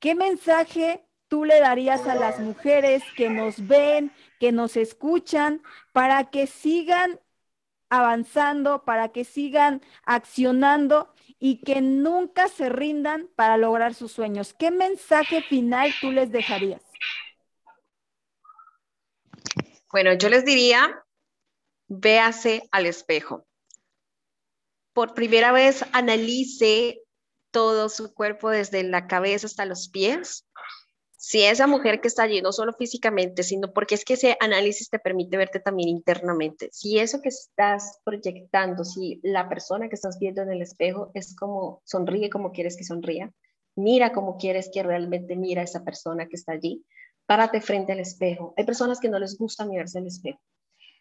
[0.00, 4.10] ¿qué mensaje tú le darías a las mujeres que nos ven,
[4.40, 7.20] que nos escuchan, para que sigan
[7.88, 14.52] avanzando, para que sigan accionando y que nunca se rindan para lograr sus sueños?
[14.52, 16.82] ¿Qué mensaje final tú les dejarías?
[19.92, 21.04] Bueno, yo les diría,
[21.86, 23.46] véase al espejo.
[24.94, 27.02] Por primera vez analice
[27.50, 30.48] todo su cuerpo desde la cabeza hasta los pies.
[31.18, 34.88] Si esa mujer que está allí, no solo físicamente, sino porque es que ese análisis
[34.88, 36.70] te permite verte también internamente.
[36.72, 41.36] Si eso que estás proyectando, si la persona que estás viendo en el espejo es
[41.36, 43.30] como sonríe como quieres que sonría,
[43.76, 46.82] mira como quieres que realmente mira a esa persona que está allí,
[47.26, 48.54] párate frente al espejo.
[48.56, 50.40] Hay personas que no les gusta mirarse al espejo.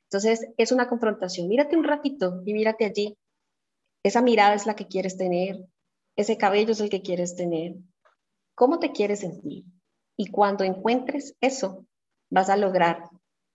[0.04, 1.48] Entonces, es una confrontación.
[1.48, 3.18] Mírate un ratito y mírate allí.
[4.04, 5.66] Esa mirada es la que quieres tener,
[6.16, 7.76] ese cabello es el que quieres tener.
[8.56, 9.64] ¿Cómo te quieres sentir?
[10.18, 11.86] Y cuando encuentres eso,
[12.30, 13.10] vas a lograr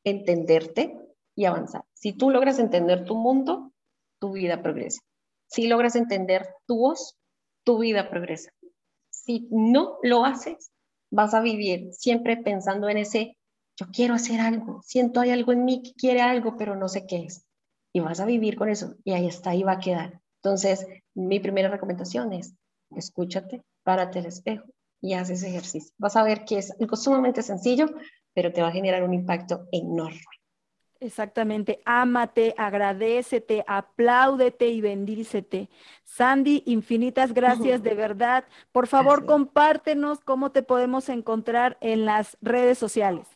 [0.04, 0.98] entenderte
[1.34, 1.84] y avanzar.
[1.94, 3.72] Si tú logras entender tu mundo,
[4.18, 5.00] tu vida progresa.
[5.48, 7.16] Si logras entender tu voz,
[7.64, 8.50] tu vida progresa.
[9.10, 10.72] Si no lo haces,
[11.10, 13.36] vas a vivir siempre pensando en ese,
[13.78, 17.06] yo quiero hacer algo, siento hay algo en mí que quiere algo, pero no sé
[17.06, 17.44] qué es.
[17.92, 20.20] Y vas a vivir con eso y ahí está, ahí va a quedar.
[20.42, 22.54] Entonces, mi primera recomendación es,
[22.94, 24.66] escúchate, párate el espejo
[25.00, 25.92] y haz ese ejercicio.
[25.98, 27.86] Vas a ver que es algo sumamente sencillo,
[28.34, 30.20] pero te va a generar un impacto enorme.
[31.06, 35.70] Exactamente, ámate, agradecete, apláudete y bendícete.
[36.02, 38.44] Sandy, infinitas gracias de verdad.
[38.72, 43.28] Por favor, compártenos cómo te podemos encontrar en las redes sociales.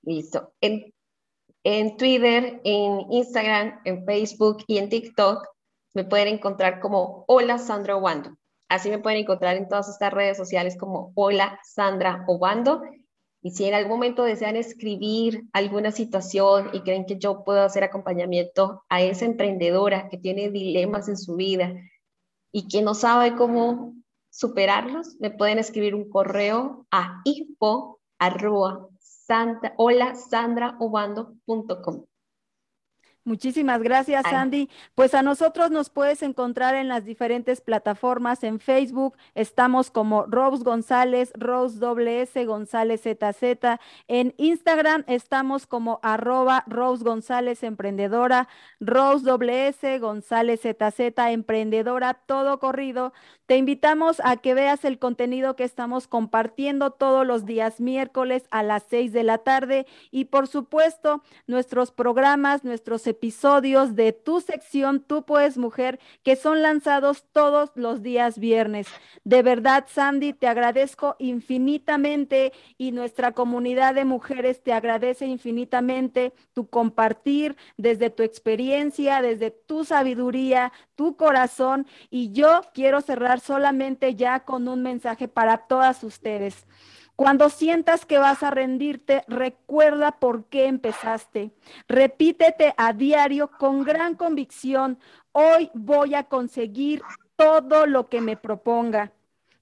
[0.00, 0.54] Listo.
[0.62, 0.94] En,
[1.64, 5.46] en Twitter, en Instagram, en Facebook y en TikTok
[5.92, 8.38] me pueden encontrar como Hola Sandra Obando.
[8.70, 12.82] Así me pueden encontrar en todas estas redes sociales como Hola Sandra Obando
[13.40, 17.84] y si en algún momento desean escribir alguna situación y creen que yo puedo hacer
[17.84, 21.74] acompañamiento a esa emprendedora que tiene dilemas en su vida
[22.52, 23.94] y que no sabe cómo
[24.30, 28.88] superarlos, me pueden escribir un correo a info arroba
[29.76, 30.14] hola
[33.28, 34.70] Muchísimas gracias, Sandy.
[34.94, 38.42] Pues a nosotros nos puedes encontrar en las diferentes plataformas.
[38.42, 43.78] En Facebook estamos como Rose González, Rose WS González ZZ.
[44.08, 48.48] En Instagram estamos como arroba Rose González Emprendedora,
[48.80, 53.12] Rose WS González ZZ Emprendedora, todo corrido.
[53.44, 58.62] Te invitamos a que veas el contenido que estamos compartiendo todos los días miércoles a
[58.62, 65.00] las seis de la tarde y por supuesto nuestros programas, nuestros episodios de tu sección
[65.00, 68.86] Tú puedes mujer que son lanzados todos los días viernes.
[69.24, 76.68] De verdad, Sandy, te agradezco infinitamente y nuestra comunidad de mujeres te agradece infinitamente tu
[76.68, 84.40] compartir desde tu experiencia, desde tu sabiduría, tu corazón y yo quiero cerrar solamente ya
[84.40, 86.66] con un mensaje para todas ustedes.
[87.18, 91.50] Cuando sientas que vas a rendirte, recuerda por qué empezaste.
[91.88, 95.00] Repítete a diario con gran convicción,
[95.32, 97.02] hoy voy a conseguir
[97.34, 99.10] todo lo que me proponga.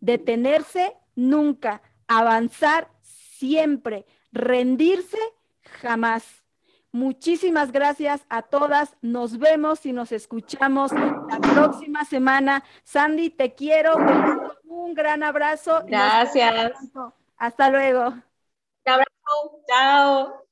[0.01, 5.19] Detenerse nunca, avanzar siempre, rendirse
[5.81, 6.45] jamás.
[6.93, 8.99] Muchísimas gracias a todas.
[9.01, 12.65] Nos vemos y nos escuchamos la próxima semana.
[12.85, 13.95] Sandy, te quiero.
[14.65, 15.85] Un gran abrazo.
[15.87, 16.74] Gracias.
[17.39, 18.09] Hasta luego.
[18.87, 19.63] Un abrazo.
[19.67, 20.45] Chao.